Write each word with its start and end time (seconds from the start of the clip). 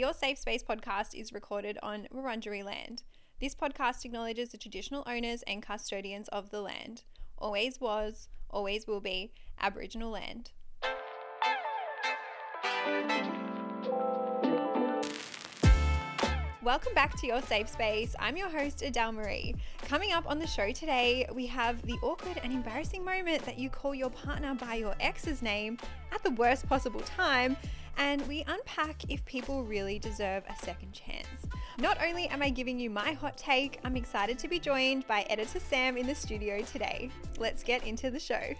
Your 0.00 0.14
Safe 0.14 0.38
Space 0.38 0.62
podcast 0.62 1.14
is 1.14 1.30
recorded 1.30 1.78
on 1.82 2.08
Wurundjeri 2.10 2.64
land. 2.64 3.02
This 3.38 3.54
podcast 3.54 4.02
acknowledges 4.06 4.48
the 4.48 4.56
traditional 4.56 5.04
owners 5.06 5.42
and 5.42 5.62
custodians 5.62 6.26
of 6.28 6.48
the 6.48 6.62
land. 6.62 7.02
Always 7.36 7.82
was, 7.82 8.30
always 8.48 8.86
will 8.86 9.02
be 9.02 9.34
Aboriginal 9.60 10.10
land. 10.10 10.52
Welcome 16.62 16.94
back 16.94 17.18
to 17.20 17.26
Your 17.26 17.42
Safe 17.42 17.68
Space. 17.68 18.16
I'm 18.18 18.38
your 18.38 18.48
host, 18.48 18.80
Adele 18.80 19.12
Marie. 19.12 19.54
Coming 19.82 20.12
up 20.12 20.24
on 20.26 20.38
the 20.38 20.46
show 20.46 20.72
today, 20.72 21.26
we 21.34 21.44
have 21.48 21.82
the 21.82 21.98
awkward 22.02 22.40
and 22.42 22.54
embarrassing 22.54 23.04
moment 23.04 23.44
that 23.44 23.58
you 23.58 23.68
call 23.68 23.94
your 23.94 24.10
partner 24.10 24.54
by 24.54 24.76
your 24.76 24.94
ex's 24.98 25.42
name 25.42 25.76
at 26.10 26.22
the 26.22 26.30
worst 26.30 26.66
possible 26.66 27.00
time, 27.00 27.54
and 27.96 28.26
we 28.26 28.44
unpack 28.46 29.10
if 29.10 29.24
people 29.24 29.64
really 29.64 29.98
deserve 29.98 30.42
a 30.48 30.64
second 30.64 30.92
chance. 30.92 31.26
Not 31.78 31.98
only 32.02 32.28
am 32.28 32.42
I 32.42 32.50
giving 32.50 32.78
you 32.78 32.90
my 32.90 33.12
hot 33.12 33.36
take, 33.36 33.80
I'm 33.84 33.96
excited 33.96 34.38
to 34.40 34.48
be 34.48 34.58
joined 34.58 35.06
by 35.06 35.22
editor 35.30 35.60
Sam 35.60 35.96
in 35.96 36.06
the 36.06 36.14
studio 36.14 36.62
today. 36.62 37.10
Let's 37.38 37.62
get 37.62 37.86
into 37.86 38.10
the 38.10 38.20
show. 38.20 38.54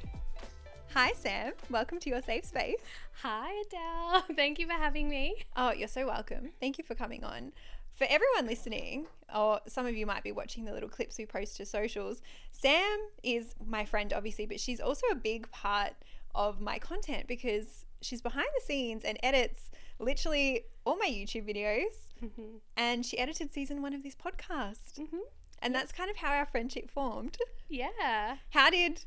Hi, 0.94 1.12
Sam. 1.12 1.52
Welcome 1.70 2.00
to 2.00 2.10
your 2.10 2.22
safe 2.22 2.44
space. 2.44 2.80
Hi, 3.22 3.50
Adele. 3.66 4.24
Thank 4.36 4.58
you 4.58 4.66
for 4.66 4.72
having 4.72 5.08
me. 5.08 5.36
Oh, 5.56 5.72
you're 5.72 5.86
so 5.86 6.06
welcome. 6.06 6.50
Thank 6.58 6.78
you 6.78 6.84
for 6.84 6.94
coming 6.94 7.22
on. 7.22 7.52
For 7.94 8.06
everyone 8.08 8.46
listening, 8.46 9.06
or 9.34 9.60
some 9.68 9.86
of 9.86 9.94
you 9.94 10.06
might 10.06 10.24
be 10.24 10.32
watching 10.32 10.64
the 10.64 10.72
little 10.72 10.88
clips 10.88 11.18
we 11.18 11.26
post 11.26 11.56
to 11.58 11.66
socials, 11.66 12.22
Sam 12.50 12.98
is 13.22 13.54
my 13.64 13.84
friend, 13.84 14.12
obviously, 14.12 14.46
but 14.46 14.58
she's 14.58 14.80
also 14.80 15.06
a 15.12 15.14
big 15.14 15.50
part 15.52 15.92
of 16.34 16.60
my 16.60 16.78
content 16.78 17.26
because 17.28 17.84
she's 18.00 18.22
behind 18.22 18.48
the 18.58 18.64
scenes 18.64 19.04
and 19.04 19.18
edits 19.22 19.70
literally 19.98 20.64
all 20.84 20.96
my 20.96 21.06
YouTube 21.06 21.48
videos. 21.48 22.08
Mm-hmm. 22.24 22.58
And 22.76 23.04
she 23.04 23.18
edited 23.18 23.52
season 23.52 23.82
one 23.82 23.94
of 23.94 24.02
this 24.02 24.14
podcast. 24.14 24.98
Mm-hmm. 24.98 25.18
And 25.62 25.74
that's 25.74 25.92
kind 25.92 26.10
of 26.10 26.16
how 26.16 26.32
our 26.32 26.46
friendship 26.46 26.90
formed. 26.90 27.36
Yeah. 27.68 28.36
How 28.50 28.70
did, 28.70 29.04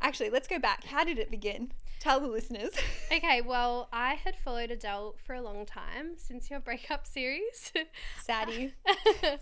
actually, 0.00 0.30
let's 0.30 0.48
go 0.48 0.58
back. 0.58 0.84
How 0.84 1.04
did 1.04 1.18
it 1.18 1.30
begin? 1.30 1.72
Tell 2.02 2.18
the 2.18 2.26
listeners. 2.26 2.72
Okay, 3.12 3.42
well, 3.42 3.90
I 3.92 4.14
had 4.14 4.34
followed 4.42 4.70
Adele 4.70 5.14
for 5.22 5.34
a 5.34 5.42
long 5.42 5.66
time 5.66 6.14
since 6.16 6.50
your 6.50 6.60
breakup 6.60 7.06
series. 7.06 7.70
Saddy. 8.24 8.72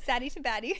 Saddy 0.05 0.29
to 0.31 0.41
baddie. 0.41 0.77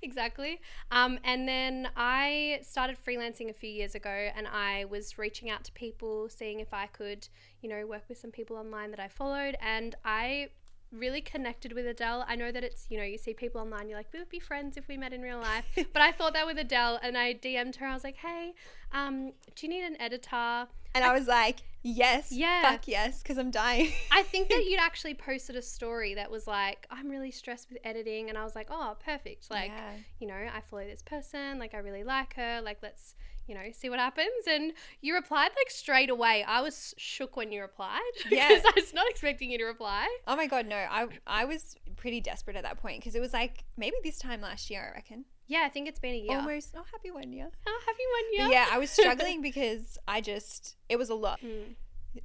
exactly. 0.00 0.62
Um, 0.90 1.18
and 1.24 1.46
then 1.46 1.90
I 1.94 2.60
started 2.62 2.96
freelancing 3.06 3.50
a 3.50 3.52
few 3.52 3.68
years 3.68 3.94
ago 3.94 4.30
and 4.34 4.48
I 4.48 4.86
was 4.86 5.18
reaching 5.18 5.50
out 5.50 5.62
to 5.64 5.72
people, 5.72 6.30
seeing 6.30 6.60
if 6.60 6.72
I 6.72 6.86
could, 6.86 7.28
you 7.60 7.68
know, 7.68 7.86
work 7.86 8.04
with 8.08 8.16
some 8.16 8.30
people 8.30 8.56
online 8.56 8.90
that 8.92 9.00
I 9.00 9.08
followed. 9.08 9.56
And 9.60 9.94
I 10.06 10.48
really 10.94 11.20
connected 11.20 11.72
with 11.72 11.86
Adele. 11.86 12.24
I 12.28 12.36
know 12.36 12.50
that 12.52 12.62
it's, 12.64 12.86
you 12.88 12.98
know, 12.98 13.04
you 13.04 13.18
see 13.18 13.34
people 13.34 13.60
online, 13.60 13.88
you're 13.88 13.98
like, 13.98 14.12
we 14.12 14.18
would 14.18 14.28
be 14.28 14.40
friends 14.40 14.76
if 14.76 14.88
we 14.88 14.96
met 14.96 15.12
in 15.12 15.20
real 15.22 15.38
life. 15.38 15.64
but 15.92 16.02
I 16.02 16.12
thought 16.12 16.32
that 16.34 16.46
with 16.46 16.58
Adele 16.58 16.98
and 17.02 17.16
I 17.18 17.34
DM'd 17.34 17.76
her. 17.76 17.86
I 17.86 17.94
was 17.94 18.04
like, 18.04 18.16
hey, 18.16 18.54
um, 18.92 19.32
do 19.56 19.66
you 19.66 19.68
need 19.68 19.84
an 19.84 20.00
editor? 20.00 20.66
And 20.96 21.02
I 21.04 21.12
was 21.12 21.26
like, 21.26 21.56
yes, 21.82 22.30
Yeah. 22.30 22.62
fuck 22.70 22.86
yes, 22.86 23.20
because 23.22 23.36
I'm 23.36 23.50
dying. 23.50 23.90
I 24.12 24.22
think 24.22 24.48
that 24.50 24.64
you'd 24.68 24.78
actually 24.78 25.14
posted 25.14 25.56
a 25.56 25.62
story 25.62 26.14
that 26.14 26.30
was 26.30 26.46
like, 26.46 26.86
I'm 26.90 27.08
really 27.10 27.32
stressed 27.32 27.68
with 27.68 27.78
editing. 27.84 28.28
And 28.28 28.38
I 28.38 28.44
was 28.44 28.54
like, 28.54 28.68
oh, 28.70 28.96
perfect. 29.04 29.50
Like, 29.50 29.72
Yeah. 29.72 29.90
you 30.20 30.28
know, 30.28 30.34
I 30.34 30.60
follow 30.70 30.84
this 30.84 31.02
person. 31.02 31.58
Like, 31.58 31.74
I 31.74 31.78
really 31.78 32.04
like 32.04 32.34
her. 32.34 32.60
Like, 32.62 32.78
let's, 32.82 33.16
you 33.46 33.54
know, 33.54 33.62
see 33.72 33.88
what 33.90 33.98
happens. 33.98 34.46
And 34.48 34.72
you 35.00 35.14
replied 35.14 35.50
like 35.56 35.70
straight 35.70 36.10
away. 36.10 36.44
I 36.46 36.60
was 36.62 36.94
shook 36.96 37.36
when 37.36 37.52
you 37.52 37.60
replied 37.62 38.00
Yeah. 38.30 38.48
because 38.48 38.64
I 38.64 38.72
was 38.80 38.92
not 38.94 39.08
expecting 39.08 39.50
you 39.50 39.58
to 39.58 39.64
reply. 39.64 40.06
Oh 40.26 40.36
my 40.36 40.46
god, 40.46 40.66
no! 40.66 40.76
I 40.76 41.06
I 41.26 41.44
was 41.44 41.76
pretty 41.96 42.20
desperate 42.20 42.56
at 42.56 42.62
that 42.64 42.78
point 42.78 43.00
because 43.00 43.14
it 43.14 43.20
was 43.20 43.32
like 43.32 43.64
maybe 43.76 43.96
this 44.02 44.18
time 44.18 44.40
last 44.40 44.70
year, 44.70 44.88
I 44.92 44.94
reckon. 44.96 45.24
Yeah, 45.46 45.62
I 45.66 45.68
think 45.68 45.88
it's 45.88 46.00
been 46.00 46.14
a 46.14 46.18
year. 46.18 46.38
Almost. 46.38 46.74
Oh, 46.74 46.84
happy 46.90 47.10
one 47.10 47.30
year. 47.32 47.50
Oh, 47.66 47.80
happy 47.86 48.02
one 48.12 48.46
But 48.48 48.52
year. 48.52 48.60
yeah, 48.60 48.66
I 48.72 48.78
was 48.78 48.90
struggling 48.98 49.42
because 49.42 49.98
I 50.08 50.20
just 50.22 50.76
it 50.88 50.96
was 50.96 51.10
a 51.10 51.14
lot. 51.14 51.40
Mm. 51.42 51.74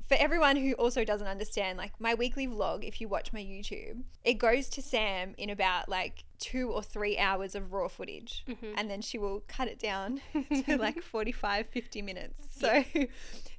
For 0.08 0.16
everyone 0.16 0.56
who 0.56 0.74
also 0.74 1.04
doesn't 1.04 1.28
understand, 1.28 1.78
like 1.78 1.94
my 2.00 2.14
weekly 2.14 2.48
vlog, 2.48 2.88
if 2.88 3.00
you 3.02 3.08
watch 3.08 3.34
my 3.34 3.40
YouTube, 3.42 4.04
it 4.24 4.36
goes 4.36 4.70
to 4.70 4.82
Sam 4.82 5.34
in 5.38 5.50
about 5.50 5.90
like 5.90 6.24
two 6.40 6.70
or 6.72 6.82
three 6.84 7.18
hours 7.18 7.56
of 7.56 7.74
raw 7.74 7.88
footage. 7.88 8.44
Mhm. 8.48 8.74
And 8.76 8.90
then 8.90 9.02
she 9.02 9.18
will 9.18 9.44
cut 9.48 9.68
it 9.68 9.80
down 9.80 10.22
to 10.66 10.78
like 10.80 11.02
45, 11.02 11.68
50 11.68 12.02
minutes. 12.02 12.40
So 12.52 12.84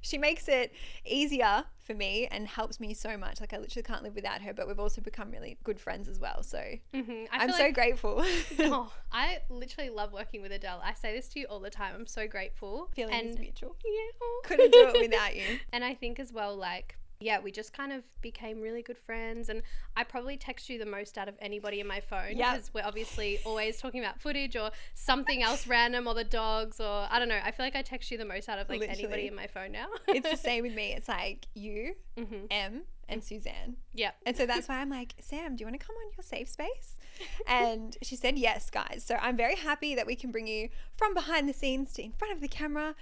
she 0.01 0.17
makes 0.17 0.47
it 0.47 0.73
easier 1.05 1.63
for 1.83 1.93
me 1.93 2.27
and 2.31 2.47
helps 2.47 2.79
me 2.79 2.93
so 2.93 3.17
much. 3.17 3.39
Like 3.41 3.53
I 3.53 3.57
literally 3.57 3.83
can't 3.83 4.03
live 4.03 4.15
without 4.15 4.41
her, 4.41 4.53
but 4.53 4.67
we've 4.67 4.79
also 4.79 5.01
become 5.01 5.31
really 5.31 5.57
good 5.63 5.79
friends 5.79 6.07
as 6.07 6.19
well. 6.19 6.43
So 6.43 6.57
Mhm. 6.93 7.27
I 7.31 7.37
I'm 7.43 7.47
feel 7.49 7.57
so 7.57 7.63
like- 7.65 7.73
grateful. 7.73 8.25
Oh, 8.59 8.91
I 9.11 9.39
literally 9.49 9.89
love 9.89 10.13
working 10.13 10.41
with 10.41 10.51
Adele. 10.51 10.81
I 10.83 10.93
say 10.93 11.13
this 11.15 11.27
to 11.29 11.39
you 11.39 11.45
all 11.47 11.59
the 11.59 11.69
time. 11.69 11.93
I'm 11.95 12.07
so 12.07 12.27
grateful. 12.27 12.89
Feeling 12.95 13.13
and 13.13 13.29
is 13.29 13.39
mutual. 13.39 13.75
yeah. 13.85 14.27
Couldn't 14.43 14.71
do 14.71 14.91
it 14.93 15.01
without 15.11 15.35
you. 15.35 15.59
And 15.73 15.83
I 15.83 15.93
think 15.93 16.19
as 16.19 16.31
well, 16.31 16.55
like, 16.55 16.97
yeah, 17.21 17.39
we 17.39 17.51
just 17.51 17.71
kind 17.73 17.93
of 17.93 18.03
became 18.21 18.59
really 18.61 18.81
good 18.81 18.97
friends. 18.97 19.47
And 19.49 19.61
I 19.95 20.03
probably 20.03 20.37
text 20.37 20.69
you 20.69 20.77
the 20.79 20.85
most 20.85 21.17
out 21.17 21.27
of 21.29 21.35
anybody 21.39 21.79
in 21.79 21.87
my 21.87 21.99
phone 22.01 22.35
Yep. 22.37 22.53
because 22.55 22.73
we're 22.73 22.83
obviously 22.85 23.39
always 23.45 23.77
talking 23.79 23.99
about 24.03 24.19
footage 24.19 24.55
or 24.55 24.71
something 24.93 25.41
else 25.43 25.67
random 25.67 26.07
or 26.07 26.13
the 26.13 26.23
dogs 26.23 26.79
or 26.79 27.07
I 27.09 27.19
don't 27.19 27.29
know. 27.29 27.39
I 27.43 27.51
feel 27.51 27.65
like 27.65 27.75
I 27.75 27.81
text 27.81 28.11
you 28.11 28.17
the 28.17 28.25
most 28.25 28.49
out 28.49 28.59
of 28.59 28.67
like 28.69 28.79
Literally. 28.79 29.03
anybody 29.03 29.27
in 29.27 29.35
my 29.35 29.47
phone 29.47 29.71
now. 29.71 29.87
It's 30.07 30.29
the 30.29 30.35
same 30.49 30.63
with 30.63 30.73
me. 30.73 30.93
It's 30.93 31.07
like 31.07 31.47
you, 31.53 31.93
hmm 32.17 32.45
Em, 32.49 32.81
and 33.07 33.23
Suzanne. 33.23 33.75
Yep. 33.93 34.15
And 34.25 34.35
so 34.37 34.45
that's 34.45 34.67
why 34.67 34.75
I'm 34.79 34.89
like, 34.89 35.13
Sam, 35.21 35.55
do 35.55 35.61
you 35.61 35.67
want 35.67 35.79
to 35.79 35.85
come 35.85 35.95
on 35.95 36.11
your 36.17 36.23
safe 36.23 36.49
space? 36.49 36.97
And 37.47 37.97
she 38.01 38.15
said, 38.15 38.39
yes, 38.39 38.69
guys. 38.71 39.03
So 39.05 39.15
I'm 39.21 39.37
very 39.37 39.55
happy 39.55 39.93
that 39.95 40.07
we 40.07 40.15
can 40.15 40.31
bring 40.31 40.47
you 40.47 40.69
from 40.95 41.13
behind 41.13 41.47
the 41.47 41.53
scenes 41.53 41.93
to 41.93 42.01
in 42.03 42.13
front 42.13 42.33
of 42.33 42.41
the 42.41 42.47
camera. 42.47 42.95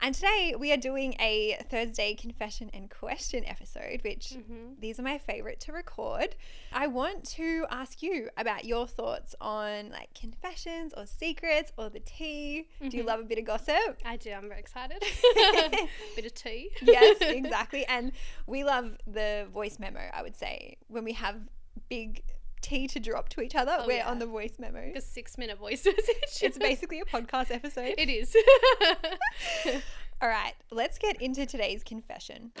And 0.00 0.14
today 0.14 0.54
we 0.56 0.72
are 0.72 0.76
doing 0.76 1.16
a 1.18 1.56
Thursday 1.68 2.14
confession 2.14 2.70
and 2.72 2.88
question 2.90 3.44
episode, 3.44 4.02
which 4.04 4.34
Mhm. 4.34 4.78
these 4.78 5.00
are 5.00 5.02
my 5.02 5.18
favorite 5.18 5.58
to 5.60 5.72
record. 5.72 6.36
I 6.70 6.86
want 6.86 7.24
to 7.30 7.66
ask 7.70 8.02
you 8.02 8.28
about 8.36 8.64
your 8.66 8.86
thoughts 8.86 9.34
on 9.40 9.90
like 9.90 10.12
confessions 10.14 10.92
or 10.96 11.06
secrets 11.06 11.72
or 11.76 11.88
the 11.88 12.00
tea. 12.00 12.68
Do 12.80 12.96
you 12.96 13.02
Mhm. 13.02 13.06
love 13.06 13.20
a 13.20 13.24
bit 13.24 13.38
of 13.38 13.46
gossip? 13.46 13.98
I 14.04 14.16
do. 14.16 14.30
I'm 14.32 14.48
very 14.48 14.60
excited. 14.60 15.00
Bit 16.14 16.26
of 16.26 16.34
tea. 16.34 16.70
yes, 16.82 17.16
exactly. 17.22 17.84
And 17.86 18.12
we 18.46 18.64
love 18.64 18.98
the 19.06 19.48
voice 19.50 19.78
memo, 19.78 20.08
I 20.12 20.22
would 20.22 20.36
say. 20.36 20.76
When 20.88 21.04
we 21.04 21.14
have 21.14 21.48
big 21.88 22.22
tea 22.66 22.86
to 22.88 23.00
drop 23.00 23.28
to 23.30 23.40
each 23.40 23.54
other, 23.54 23.76
Oh, 23.80 23.86
we're 23.86 23.98
yeah. 23.98 24.10
on 24.10 24.18
the 24.18 24.26
voice 24.26 24.54
memo. 24.58 24.92
A 24.94 25.00
six 25.00 25.38
minute 25.38 25.58
voice 25.58 25.84
message. 25.84 26.16
It's 26.42 26.58
basically 26.58 27.00
a 27.00 27.04
podcast 27.04 27.50
episode. 27.50 27.94
It 27.96 28.08
is. 28.08 28.34
All 30.22 30.28
right, 30.28 30.54
let's 30.70 30.98
get 30.98 31.20
into 31.20 31.46
today's 31.46 31.82
confession. 31.84 32.52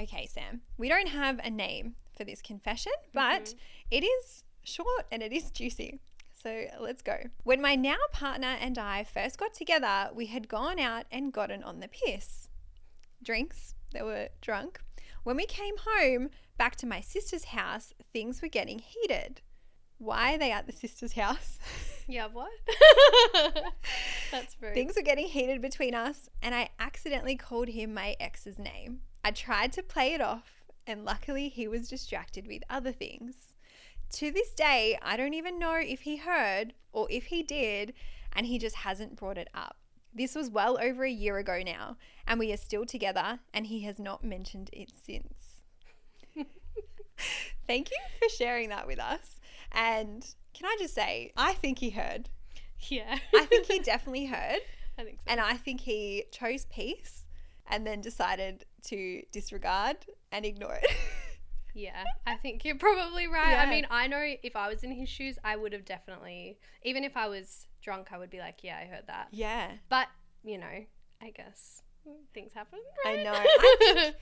Okay, 0.00 0.26
Sam, 0.26 0.60
we 0.76 0.88
don't 0.88 1.08
have 1.08 1.40
a 1.42 1.50
name 1.50 1.96
for 2.16 2.24
this 2.24 2.40
confession, 2.40 2.92
but 3.12 3.44
Mhm. 3.44 3.54
it 3.90 4.04
is 4.04 4.44
short 4.64 5.06
and 5.10 5.22
it 5.22 5.32
is 5.32 5.50
juicy. 5.50 6.00
So 6.40 6.66
let's 6.78 7.02
go. 7.02 7.16
When 7.42 7.60
my 7.60 7.74
now 7.74 7.96
partner 8.12 8.56
and 8.60 8.78
I 8.78 9.02
first 9.04 9.38
got 9.38 9.54
together, 9.54 10.10
we 10.14 10.26
had 10.26 10.48
gone 10.48 10.78
out 10.78 11.06
and 11.10 11.32
gotten 11.32 11.62
on 11.64 11.80
the 11.80 11.88
piss. 11.88 12.48
Drinks, 13.22 13.74
they 13.92 14.02
were 14.02 14.28
drunk. 14.40 14.80
When 15.24 15.36
we 15.36 15.46
came 15.46 15.74
home 15.78 16.30
back 16.58 16.76
to 16.76 16.86
my 16.86 17.00
sister's 17.00 17.44
house, 17.44 17.94
things 18.12 18.42
were 18.42 18.48
getting 18.48 18.80
heated. 18.80 19.40
Why 19.98 20.34
are 20.34 20.38
they 20.38 20.52
at 20.52 20.66
the 20.66 20.72
sister's 20.72 21.14
house? 21.14 21.58
yeah, 22.06 22.28
what? 22.32 22.50
That's 24.30 24.56
rude. 24.60 24.74
Things 24.74 24.94
were 24.96 25.02
getting 25.02 25.26
heated 25.26 25.62
between 25.62 25.94
us, 25.94 26.28
and 26.42 26.54
I 26.54 26.68
accidentally 26.78 27.36
called 27.36 27.68
him 27.68 27.94
my 27.94 28.16
ex's 28.20 28.58
name. 28.58 29.00
I 29.24 29.30
tried 29.30 29.72
to 29.72 29.82
play 29.82 30.14
it 30.14 30.20
off, 30.20 30.64
and 30.86 31.04
luckily 31.04 31.48
he 31.48 31.66
was 31.66 31.88
distracted 31.88 32.46
with 32.46 32.62
other 32.68 32.92
things. 32.92 33.34
To 34.12 34.30
this 34.30 34.50
day, 34.50 34.98
I 35.02 35.16
don't 35.16 35.34
even 35.34 35.58
know 35.58 35.74
if 35.74 36.02
he 36.02 36.16
heard 36.16 36.74
or 36.92 37.06
if 37.10 37.26
he 37.26 37.42
did, 37.42 37.92
and 38.32 38.46
he 38.46 38.58
just 38.58 38.76
hasn't 38.76 39.16
brought 39.16 39.38
it 39.38 39.48
up. 39.54 39.76
This 40.14 40.34
was 40.34 40.50
well 40.50 40.78
over 40.80 41.04
a 41.04 41.10
year 41.10 41.38
ago 41.38 41.60
now, 41.64 41.96
and 42.26 42.38
we 42.38 42.52
are 42.52 42.56
still 42.56 42.86
together, 42.86 43.40
and 43.52 43.66
he 43.66 43.80
has 43.82 43.98
not 43.98 44.24
mentioned 44.24 44.70
it 44.72 44.92
since. 44.96 45.37
Thank 47.66 47.90
you 47.90 47.96
for 48.18 48.28
sharing 48.34 48.68
that 48.70 48.86
with 48.86 48.98
us. 48.98 49.40
And 49.72 50.24
can 50.54 50.66
I 50.66 50.76
just 50.78 50.94
say, 50.94 51.32
I 51.36 51.52
think 51.54 51.78
he 51.78 51.90
heard. 51.90 52.28
yeah. 52.88 53.18
I 53.34 53.44
think 53.46 53.66
he 53.66 53.78
definitely 53.82 54.26
heard. 54.26 54.60
I 54.98 55.04
think 55.04 55.18
so. 55.20 55.24
And 55.30 55.40
I 55.40 55.54
think 55.54 55.80
he 55.82 56.24
chose 56.32 56.64
peace 56.66 57.24
and 57.66 57.86
then 57.86 58.00
decided 58.00 58.64
to 58.86 59.22
disregard 59.32 59.96
and 60.32 60.44
ignore 60.44 60.74
it. 60.74 60.86
Yeah, 61.74 62.02
I 62.26 62.34
think 62.34 62.64
you're 62.64 62.74
probably 62.78 63.28
right. 63.28 63.52
Yeah. 63.52 63.62
I 63.62 63.70
mean, 63.70 63.86
I 63.88 64.08
know 64.08 64.20
if 64.42 64.56
I 64.56 64.68
was 64.68 64.82
in 64.82 64.90
his 64.90 65.08
shoes, 65.08 65.38
I 65.44 65.54
would 65.54 65.72
have 65.72 65.84
definitely, 65.84 66.58
even 66.82 67.04
if 67.04 67.16
I 67.16 67.28
was 67.28 67.66
drunk, 67.82 68.08
I 68.10 68.18
would 68.18 68.30
be 68.30 68.40
like, 68.40 68.64
yeah, 68.64 68.78
I 68.82 68.86
heard 68.86 69.04
that. 69.06 69.28
yeah. 69.30 69.72
But, 69.88 70.08
you 70.42 70.58
know, 70.58 70.66
I 71.22 71.30
guess 71.30 71.82
things 72.34 72.52
happen. 72.52 72.80
I 73.06 73.16
know. 73.22 73.32
I 73.32 73.76
think- 73.78 74.16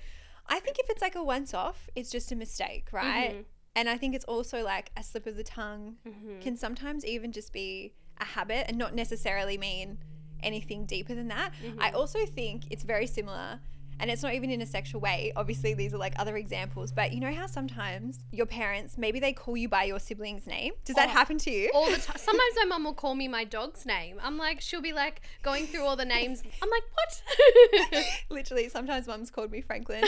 I 0.49 0.61
think 0.61 0.79
if 0.79 0.89
it's 0.91 1.03
like 1.03 1.15
a 1.17 1.23
once 1.25 1.53
off, 1.55 1.89
it's 1.95 2.11
just 2.11 2.31
a 2.33 2.37
mistake, 2.37 2.93
right? 2.93 3.35
Mhm. 3.35 3.45
And 3.75 3.89
I 3.89 3.99
think 3.99 4.15
it's 4.15 4.25
also 4.25 4.63
like 4.63 4.91
a 4.97 5.03
slip 5.03 5.27
of 5.27 5.37
the 5.37 5.45
tongue 5.45 5.97
Mhm. 6.07 6.41
can 6.41 6.57
sometimes 6.57 7.05
even 7.05 7.33
just 7.33 7.53
be 7.53 7.93
a 8.19 8.25
habit 8.25 8.65
and 8.69 8.79
not 8.79 8.95
necessarily 8.95 9.59
mean 9.59 9.99
anything 10.43 10.87
deeper 10.87 11.15
than 11.15 11.29
that. 11.29 11.53
I 11.79 11.89
Mm-hmm. 11.89 11.97
also 11.97 12.25
think 12.27 12.65
it's 12.71 12.85
very 12.85 13.07
similar. 13.07 13.61
And 13.99 14.11
it's 14.11 14.23
not 14.23 14.35
even 14.35 14.51
in 14.51 14.61
a 14.63 14.67
sexual 14.67 15.01
way. 15.01 15.33
Obviously, 15.37 15.73
these 15.75 15.95
are 15.95 15.99
like 15.99 16.15
other 16.19 16.37
examples, 16.37 16.93
but 16.93 17.13
you 17.13 17.21
know 17.21 17.33
how 17.33 17.47
sometimes 17.47 18.19
your 18.31 18.47
parents, 18.47 18.99
maybe 18.99 19.21
they 19.21 19.33
call 19.33 19.57
you 19.57 19.69
by 19.69 19.85
your 19.85 19.99
sibling's 19.99 20.47
name? 20.47 20.73
Does 20.85 20.97
that 20.97 21.09
Oh, 21.09 21.13
happen 21.13 21.39
to 21.39 21.51
you? 21.51 21.71
all 21.75 21.87
the 21.91 21.97
time. 21.97 22.17
Sometimes 22.19 22.55
my 22.59 22.65
mum 22.67 22.85
will 22.85 22.95
call 22.95 23.15
me 23.15 23.27
my 23.29 23.45
dog's 23.45 23.87
name. 23.87 24.19
I'm 24.23 24.37
like, 24.37 24.61
she'll 24.61 24.83
be 24.83 24.93
like 24.93 25.23
going 25.43 25.67
through 25.67 25.85
all 25.85 25.97
the 25.97 26.05
names. 26.05 26.43
I'm 26.63 26.69
like, 26.71 26.83
what? 26.93 28.05
Literally, 28.31 28.69
sometimes 28.69 29.07
mum's 29.07 29.31
called 29.31 29.51
me 29.51 29.61
Franklin. 29.63 30.05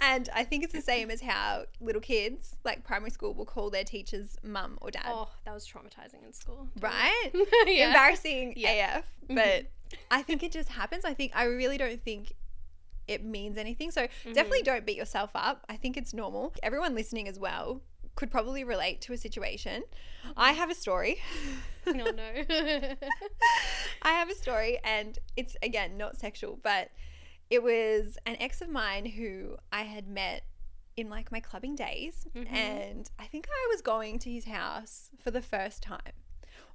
and 0.00 0.28
I 0.34 0.44
think 0.44 0.64
it's 0.64 0.72
the 0.72 0.80
same 0.80 1.10
as 1.10 1.20
how 1.20 1.64
little 1.80 2.00
kids, 2.00 2.56
like 2.64 2.82
primary 2.84 3.10
school, 3.10 3.34
will 3.34 3.44
call 3.44 3.70
their 3.70 3.84
teachers 3.84 4.36
mum 4.42 4.78
or 4.80 4.90
dad. 4.90 5.04
oh, 5.06 5.28
that 5.44 5.54
was 5.54 5.66
traumatizing 5.66 6.24
in 6.26 6.32
school. 6.32 6.68
Right? 6.80 7.30
yeah. 7.66 7.88
Embarrassing 7.88 8.54
Yeah. 8.56 8.98
AF. 8.98 9.04
But 9.28 9.36
mm-hmm. 9.36 9.96
I 10.10 10.22
think 10.22 10.42
it 10.42 10.52
just 10.52 10.68
happens. 10.70 11.04
I 11.04 11.14
think 11.14 11.32
I 11.34 11.44
really 11.44 11.78
don't 11.78 12.02
think 12.02 12.32
it 13.10 13.24
means 13.24 13.56
anything. 13.58 13.90
So 13.90 14.02
Mm-hmm. 14.02 14.32
definitely 14.32 14.62
don't 14.62 14.86
beat 14.86 14.96
yourself 14.96 15.30
up. 15.34 15.64
I 15.68 15.76
think 15.76 15.96
it's 15.96 16.12
normal. 16.14 16.54
Everyone 16.62 16.94
listening 16.94 17.26
as 17.28 17.38
well 17.38 17.82
could 18.16 18.30
probably 18.30 18.64
relate 18.64 19.00
to 19.02 19.12
a 19.12 19.16
situation. 19.16 19.82
I 20.36 20.52
have 20.52 20.70
a 20.70 20.74
story. 20.74 21.16
oh 21.86 21.92
no. 21.92 22.10
I 24.02 24.10
have 24.12 24.30
a 24.30 24.34
story, 24.34 24.78
and 24.84 25.18
it's 25.36 25.56
again 25.62 25.96
not 25.96 26.16
sexual, 26.16 26.58
but 26.62 26.90
it 27.50 27.62
was 27.62 28.18
an 28.26 28.36
ex 28.40 28.60
of 28.60 28.68
mine 28.68 29.06
who 29.06 29.56
I 29.72 29.82
had 29.82 30.06
met 30.08 30.42
in 30.96 31.08
like 31.08 31.32
my 31.32 31.40
clubbing 31.40 31.76
days, 31.76 32.26
Mhm. 32.36 32.52
and 32.52 33.10
I 33.18 33.26
think 33.26 33.46
I 33.48 33.66
was 33.72 33.80
going 33.82 34.18
to 34.20 34.30
his 34.30 34.44
house 34.44 35.10
for 35.22 35.30
the 35.30 35.42
first 35.42 35.82
time. 35.82 36.12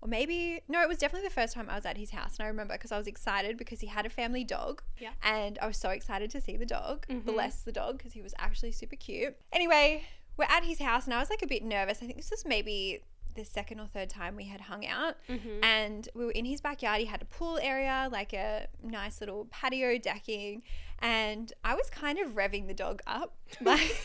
Or 0.01 0.07
maybe, 0.07 0.61
no, 0.67 0.81
it 0.81 0.87
was 0.89 0.97
definitely 0.97 1.27
the 1.27 1.33
first 1.33 1.53
time 1.53 1.69
I 1.69 1.75
was 1.75 1.85
at 1.85 1.97
his 1.97 2.11
house. 2.11 2.37
And 2.37 2.45
I 2.45 2.47
remember 2.49 2.73
because 2.75 2.91
I 2.91 2.97
was 2.97 3.07
excited 3.07 3.57
because 3.57 3.79
he 3.79 3.87
had 3.87 4.05
a 4.05 4.09
family 4.09 4.43
dog. 4.43 4.83
Yeah. 4.99 5.11
And 5.23 5.57
I 5.61 5.67
was 5.67 5.77
so 5.77 5.89
excited 5.89 6.29
to 6.31 6.41
see 6.41 6.57
the 6.57 6.65
dog, 6.65 7.05
Mhm. 7.07 7.25
bless 7.25 7.61
the 7.61 7.71
dog, 7.71 7.97
because 7.97 8.13
he 8.13 8.21
was 8.21 8.33
actually 8.37 8.71
super 8.71 8.95
cute. 8.95 9.35
Anyway, 9.51 10.03
we're 10.37 10.45
at 10.49 10.63
his 10.65 10.79
house 10.79 11.05
and 11.05 11.13
I 11.13 11.19
was 11.19 11.29
like 11.29 11.41
a 11.41 11.47
bit 11.47 11.63
nervous. 11.63 11.99
I 12.03 12.05
think 12.05 12.17
this 12.17 12.31
was 12.31 12.45
maybe 12.45 13.01
the 13.35 13.43
second 13.43 13.81
or 13.81 13.87
third 13.87 14.09
time 14.09 14.35
we 14.37 14.45
had 14.45 14.61
hung 14.61 14.85
out 14.85 15.15
Mhm. 15.27 15.61
and 15.63 16.07
we 16.15 16.23
were 16.25 16.31
in 16.31 16.45
his 16.45 16.61
backyard. 16.61 16.99
He 17.01 17.05
had 17.05 17.21
a 17.21 17.25
pool 17.25 17.57
area, 17.61 18.07
like 18.09 18.31
a 18.31 18.67
nice 18.81 19.19
little 19.19 19.45
patio 19.51 19.97
decking, 19.97 20.63
and 20.99 21.51
I 21.63 21.75
was 21.75 21.89
kind 21.89 22.17
of 22.17 22.31
revving 22.31 22.67
the 22.67 22.73
dog 22.73 23.01
up, 23.05 23.35
like 23.61 23.97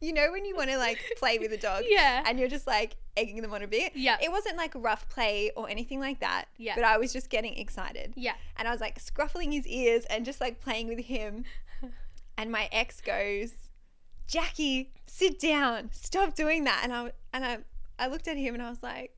you 0.00 0.12
know 0.12 0.30
when 0.32 0.44
you 0.44 0.56
want 0.56 0.70
to 0.70 0.78
like 0.78 0.98
play 1.18 1.38
with 1.38 1.52
a 1.52 1.56
dog, 1.68 1.84
Yeah. 1.88 2.22
and 2.26 2.38
you're 2.38 2.48
just 2.48 2.66
like 2.66 2.96
egging 3.16 3.42
them 3.42 3.52
on 3.52 3.62
a 3.62 3.66
bit. 3.66 3.92
Yeah. 3.94 4.16
it 4.22 4.30
wasn't 4.30 4.56
like 4.56 4.72
rough 4.74 5.08
play 5.08 5.50
or 5.56 5.68
anything 5.68 6.00
like 6.00 6.20
that. 6.20 6.46
Yeah. 6.56 6.74
but 6.74 6.84
I 6.84 6.96
was 6.98 7.12
just 7.12 7.28
getting 7.30 7.56
excited, 7.58 8.14
Yeah. 8.16 8.34
and 8.56 8.66
I 8.66 8.70
was 8.72 8.80
like 8.80 9.02
scruffling 9.02 9.52
his 9.52 9.66
ears 9.66 10.04
and 10.06 10.24
just 10.24 10.40
like 10.40 10.60
playing 10.60 10.88
with 10.88 10.98
him, 11.06 11.44
and 12.38 12.50
my 12.50 12.68
ex 12.72 13.00
goes. 13.00 13.52
Jackie, 14.26 14.92
sit 15.08 15.40
down. 15.40 15.90
Stop 15.92 16.36
doing 16.36 16.62
that. 16.62 16.82
And 16.84 16.92
I 16.92 17.12
and 17.32 17.44
I 17.44 17.58
I 17.98 18.06
looked 18.06 18.28
at 18.28 18.36
him 18.36 18.54
and 18.54 18.62
I 18.62 18.70
was 18.70 18.80
like, 18.80 19.16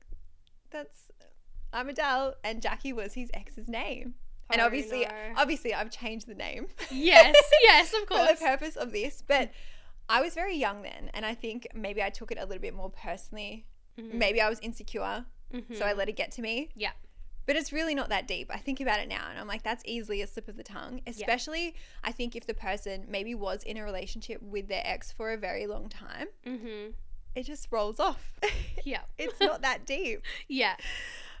that's 0.71 1.11
I'm 1.71 1.87
Adele 1.89 2.33
and 2.43 2.63
Jackie 2.63 2.93
was 2.93 3.13
his 3.13 3.29
ex's 3.33 3.67
name. 3.67 4.15
And 4.49 4.59
Oh, 4.59 4.65
obviously 4.65 5.01
no. 5.01 5.11
obviously 5.37 5.71
I've 5.73 5.91
changed 5.91 6.25
the 6.27 6.33
name 6.33 6.65
Yes. 6.91 7.35
Yes. 7.61 7.93
Of 7.93 8.07
course. 8.07 8.27
for 8.27 8.35
the 8.35 8.39
purpose 8.43 8.75
of 8.75 8.91
this, 8.91 9.21
but 9.27 9.51
I 10.09 10.21
was 10.21 10.33
very 10.35 10.55
young 10.55 10.81
then 10.83 11.09
and 11.13 11.25
I 11.25 11.33
think 11.33 11.67
maybe 11.73 12.01
I 12.03 12.09
took 12.09 12.31
it 12.31 12.37
a 12.39 12.45
little 12.45 12.61
bit 12.61 12.73
more 12.75 12.89
personally. 12.89 13.65
Mhm. 13.97 14.13
Maybe 14.13 14.41
I 14.41 14.49
was 14.49 14.59
insecure, 14.59 15.25
Mhm. 15.53 15.77
so 15.77 15.85
I 15.85 15.93
let 15.93 16.09
it 16.09 16.15
get 16.15 16.31
to 16.33 16.41
me. 16.41 16.69
Yeah. 16.75 16.91
But 17.45 17.55
it's 17.57 17.73
really 17.73 17.93
not 17.93 18.09
that 18.09 18.25
deep. 18.27 18.49
I 18.49 18.57
think 18.57 18.79
about 18.79 18.99
it 18.99 19.07
now 19.09 19.27
and 19.29 19.37
I'm 19.39 19.47
like, 19.47 19.63
that's 19.63 19.83
easily 19.85 20.21
a 20.21 20.27
slip 20.27 20.47
of 20.47 20.55
the 20.57 20.63
tongue. 20.63 21.01
Especially, 21.05 21.75
I 22.03 22.11
think 22.11 22.35
if 22.35 22.45
the 22.47 22.53
person 22.53 23.05
maybe 23.09 23.35
was 23.35 23.63
in 23.63 23.77
a 23.77 23.83
relationship 23.83 24.41
with 24.41 24.67
their 24.67 24.81
ex 24.85 25.11
for 25.11 25.31
a 25.31 25.37
very 25.37 25.67
long 25.67 25.89
time, 25.89 26.27
Mhm. 26.45 26.93
it 27.35 27.43
just 27.43 27.67
rolls 27.71 27.99
off. 27.99 28.33
Yeah. 28.85 29.01
it's 29.17 29.39
not 29.39 29.61
that 29.61 29.85
deep. 29.85 30.21
Yeah. 30.47 30.75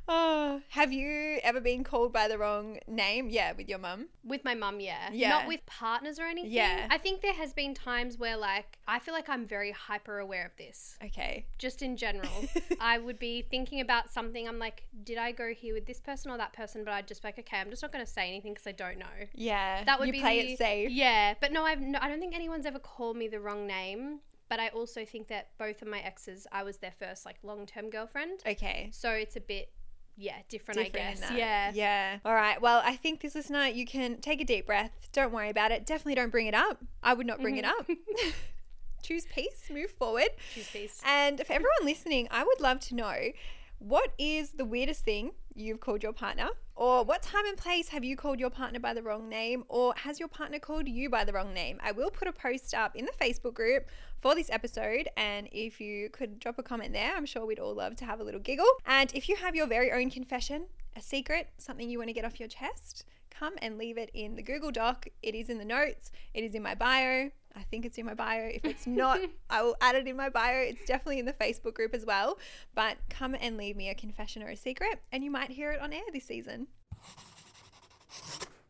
Oh, 0.07 0.61
have 0.69 0.91
you 0.91 1.39
ever 1.43 1.61
been 1.61 1.83
called 1.83 2.11
by 2.11 2.27
the 2.27 2.37
wrong 2.37 2.79
name? 2.87 3.29
Yeah, 3.29 3.53
with 3.53 3.69
your 3.69 3.79
mum. 3.79 4.07
With 4.23 4.43
my 4.43 4.53
mum, 4.53 4.79
yeah. 4.79 5.09
Yeah. 5.11 5.29
Not 5.29 5.47
with 5.47 5.65
partners 5.65 6.19
or 6.19 6.23
anything. 6.23 6.51
Yeah. 6.51 6.87
I 6.89 6.97
think 6.97 7.21
there 7.21 7.33
has 7.33 7.53
been 7.53 7.73
times 7.73 8.17
where 8.17 8.37
like 8.37 8.77
I 8.87 8.99
feel 8.99 9.13
like 9.13 9.29
I'm 9.29 9.45
very 9.45 9.71
hyper 9.71 10.19
aware 10.19 10.45
of 10.45 10.55
this. 10.57 10.97
Okay. 11.03 11.45
Just 11.57 11.81
in 11.81 11.95
general. 11.97 12.29
I 12.79 12.97
would 12.97 13.19
be 13.19 13.43
thinking 13.43 13.81
about 13.81 14.11
something. 14.11 14.47
I'm 14.47 14.59
like, 14.59 14.83
did 15.03 15.17
I 15.17 15.31
go 15.31 15.53
here 15.53 15.73
with 15.73 15.85
this 15.85 15.99
person 15.99 16.31
or 16.31 16.37
that 16.37 16.53
person? 16.53 16.83
But 16.83 16.93
I'd 16.93 17.07
just 17.07 17.21
be 17.21 17.27
like, 17.29 17.39
okay, 17.39 17.57
I'm 17.57 17.69
just 17.69 17.81
not 17.81 17.91
going 17.91 18.05
to 18.05 18.11
say 18.11 18.27
anything 18.27 18.53
because 18.53 18.67
I 18.67 18.73
don't 18.73 18.97
know. 18.99 19.05
Yeah. 19.33 19.83
That 19.85 19.99
would 19.99 20.07
you 20.07 20.13
be 20.13 20.19
play 20.19 20.41
the- 20.41 20.53
it 20.53 20.57
safe. 20.57 20.89
Yeah, 20.91 21.35
but 21.39 21.51
no, 21.51 21.63
I've 21.63 21.81
no, 21.81 21.99
I 22.01 22.09
don't 22.09 22.19
think 22.19 22.35
anyone's 22.35 22.65
ever 22.65 22.79
called 22.79 23.17
me 23.17 23.27
the 23.27 23.39
wrong 23.39 23.65
name. 23.67 24.19
But 24.49 24.59
I 24.59 24.67
also 24.67 25.03
think 25.05 25.29
that 25.29 25.47
both 25.57 25.81
of 25.81 25.87
my 25.87 25.99
exes, 25.99 26.45
I 26.51 26.61
was 26.63 26.77
their 26.77 26.91
first 26.99 27.25
like 27.25 27.37
long 27.41 27.65
term 27.65 27.89
girlfriend. 27.89 28.41
Okay. 28.45 28.89
So 28.91 29.09
it's 29.09 29.35
a 29.35 29.39
bit, 29.39 29.71
yeah, 30.15 30.35
different, 30.49 30.79
Different 30.79 31.19
I 31.23 31.29
guess. 31.29 31.31
Yeah. 31.31 31.71
Yeah. 31.73 32.17
All 32.25 32.33
right. 32.33 32.61
Well, 32.61 32.81
I 32.83 32.95
think 32.95 33.21
this 33.21 33.35
listener, 33.35 33.65
you 33.65 33.85
can 33.85 34.17
take 34.21 34.41
a 34.41 34.45
deep 34.45 34.65
breath. 34.65 34.91
Don't 35.11 35.31
worry 35.31 35.49
about 35.49 35.71
it. 35.71 35.85
Definitely 35.85 36.15
don't 36.15 36.31
bring 36.31 36.47
it 36.47 36.53
up. 36.53 36.83
I 37.01 37.13
would 37.13 37.27
not 37.27 37.41
bring 37.41 37.57
it 37.57 37.65
up. 37.65 37.87
Mm-hmm. 37.87 38.29
Choose 39.03 39.25
peace, 39.25 39.69
move 39.71 39.91
forward. 39.91 40.29
Choose 40.53 40.69
peace. 40.69 41.01
And 41.05 41.39
for 41.45 41.51
everyone 41.51 41.83
listening, 41.83 42.27
I 42.31 42.43
would 42.45 42.61
love 42.61 42.79
to 42.81 42.95
know 42.95 43.31
what 43.79 44.13
is 44.17 44.51
the 44.51 44.63
weirdest 44.63 45.03
thing 45.03 45.31
you've 45.55 45.79
called 45.79 46.03
your 46.03 46.13
partner? 46.13 46.49
Or 46.75 47.03
what 47.03 47.21
time 47.21 47.45
and 47.45 47.57
place 47.57 47.89
have 47.89 48.03
you 48.03 48.15
called 48.15 48.39
your 48.39 48.49
partner 48.49 48.79
by 48.79 48.93
the 48.93 49.03
wrong 49.03 49.29
name? 49.29 49.63
Or 49.67 49.93
has 49.97 50.19
your 50.19 50.27
partner 50.27 50.59
called 50.59 50.87
you 50.87 51.09
by 51.09 51.23
the 51.23 51.33
wrong 51.33 51.53
name? 51.53 51.79
I 51.83 51.91
will 51.91 52.09
put 52.09 52.27
a 52.27 52.31
post 52.31 52.73
up 52.73 52.95
in 52.95 53.05
the 53.05 53.11
Facebook 53.11 53.53
group 53.53 53.87
for 54.21 54.33
this 54.35 54.49
episode. 54.49 55.07
And 55.15 55.47
if 55.51 55.79
you 55.79 56.09
could 56.09 56.39
drop 56.39 56.57
a 56.57 56.63
comment 56.63 56.93
there, 56.93 57.13
I'm 57.15 57.25
sure 57.25 57.45
we'd 57.45 57.59
all 57.59 57.75
love 57.75 57.95
to 57.97 58.05
have 58.05 58.19
a 58.19 58.23
little 58.23 58.39
giggle. 58.39 58.65
And 58.85 59.13
if 59.13 59.29
you 59.29 59.35
have 59.35 59.55
your 59.55 59.67
very 59.67 59.91
own 59.91 60.09
confession, 60.09 60.65
a 60.95 61.01
secret, 61.01 61.49
something 61.57 61.89
you 61.89 61.97
want 61.97 62.09
to 62.09 62.13
get 62.13 62.25
off 62.25 62.39
your 62.39 62.49
chest, 62.49 63.05
come 63.29 63.53
and 63.61 63.77
leave 63.77 63.97
it 63.97 64.09
in 64.13 64.35
the 64.35 64.41
Google 64.41 64.71
Doc. 64.71 65.07
It 65.21 65.35
is 65.35 65.49
in 65.49 65.57
the 65.57 65.65
notes, 65.65 66.11
it 66.33 66.43
is 66.43 66.55
in 66.55 66.63
my 66.63 66.75
bio. 66.75 67.31
I 67.55 67.61
think 67.63 67.85
it's 67.85 67.97
in 67.97 68.05
my 68.05 68.13
bio. 68.13 68.49
If 68.51 68.65
it's 68.65 68.87
not, 68.87 69.19
I 69.49 69.61
will 69.61 69.75
add 69.81 69.95
it 69.95 70.07
in 70.07 70.15
my 70.15 70.29
bio. 70.29 70.61
It's 70.61 70.83
definitely 70.85 71.19
in 71.19 71.25
the 71.25 71.33
Facebook 71.33 71.73
group 71.73 71.93
as 71.93 72.05
well. 72.05 72.37
But 72.75 72.97
come 73.09 73.35
and 73.39 73.57
leave 73.57 73.75
me 73.75 73.89
a 73.89 73.95
confession 73.95 74.43
or 74.43 74.49
a 74.49 74.55
secret, 74.55 75.01
and 75.11 75.23
you 75.23 75.31
might 75.31 75.51
hear 75.51 75.71
it 75.71 75.81
on 75.81 75.93
air 75.93 76.01
this 76.11 76.25
season. 76.25 76.67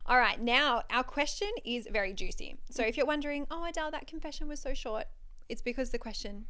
All 0.05 0.17
right, 0.17 0.39
now 0.41 0.83
our 0.89 1.03
question 1.03 1.49
is 1.63 1.87
very 1.89 2.13
juicy. 2.13 2.57
So 2.69 2.83
if 2.83 2.97
you're 2.97 3.05
wondering, 3.05 3.47
oh, 3.49 3.63
Adele, 3.63 3.91
that 3.91 4.05
confession 4.05 4.49
was 4.49 4.59
so 4.59 4.73
short, 4.73 5.05
it's 5.47 5.61
because 5.61 5.91
the 5.91 5.97
question 5.97 6.45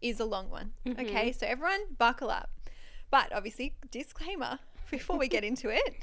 is 0.00 0.18
a 0.18 0.24
long 0.24 0.50
one. 0.50 0.72
Mm-hmm. 0.84 1.00
Okay, 1.00 1.32
so 1.32 1.46
everyone 1.46 1.94
buckle 1.98 2.30
up. 2.30 2.50
But 3.10 3.32
obviously, 3.32 3.76
disclaimer 3.92 4.58
before 4.90 5.16
we 5.16 5.28
get 5.28 5.44
into 5.44 5.68
it, 5.68 5.96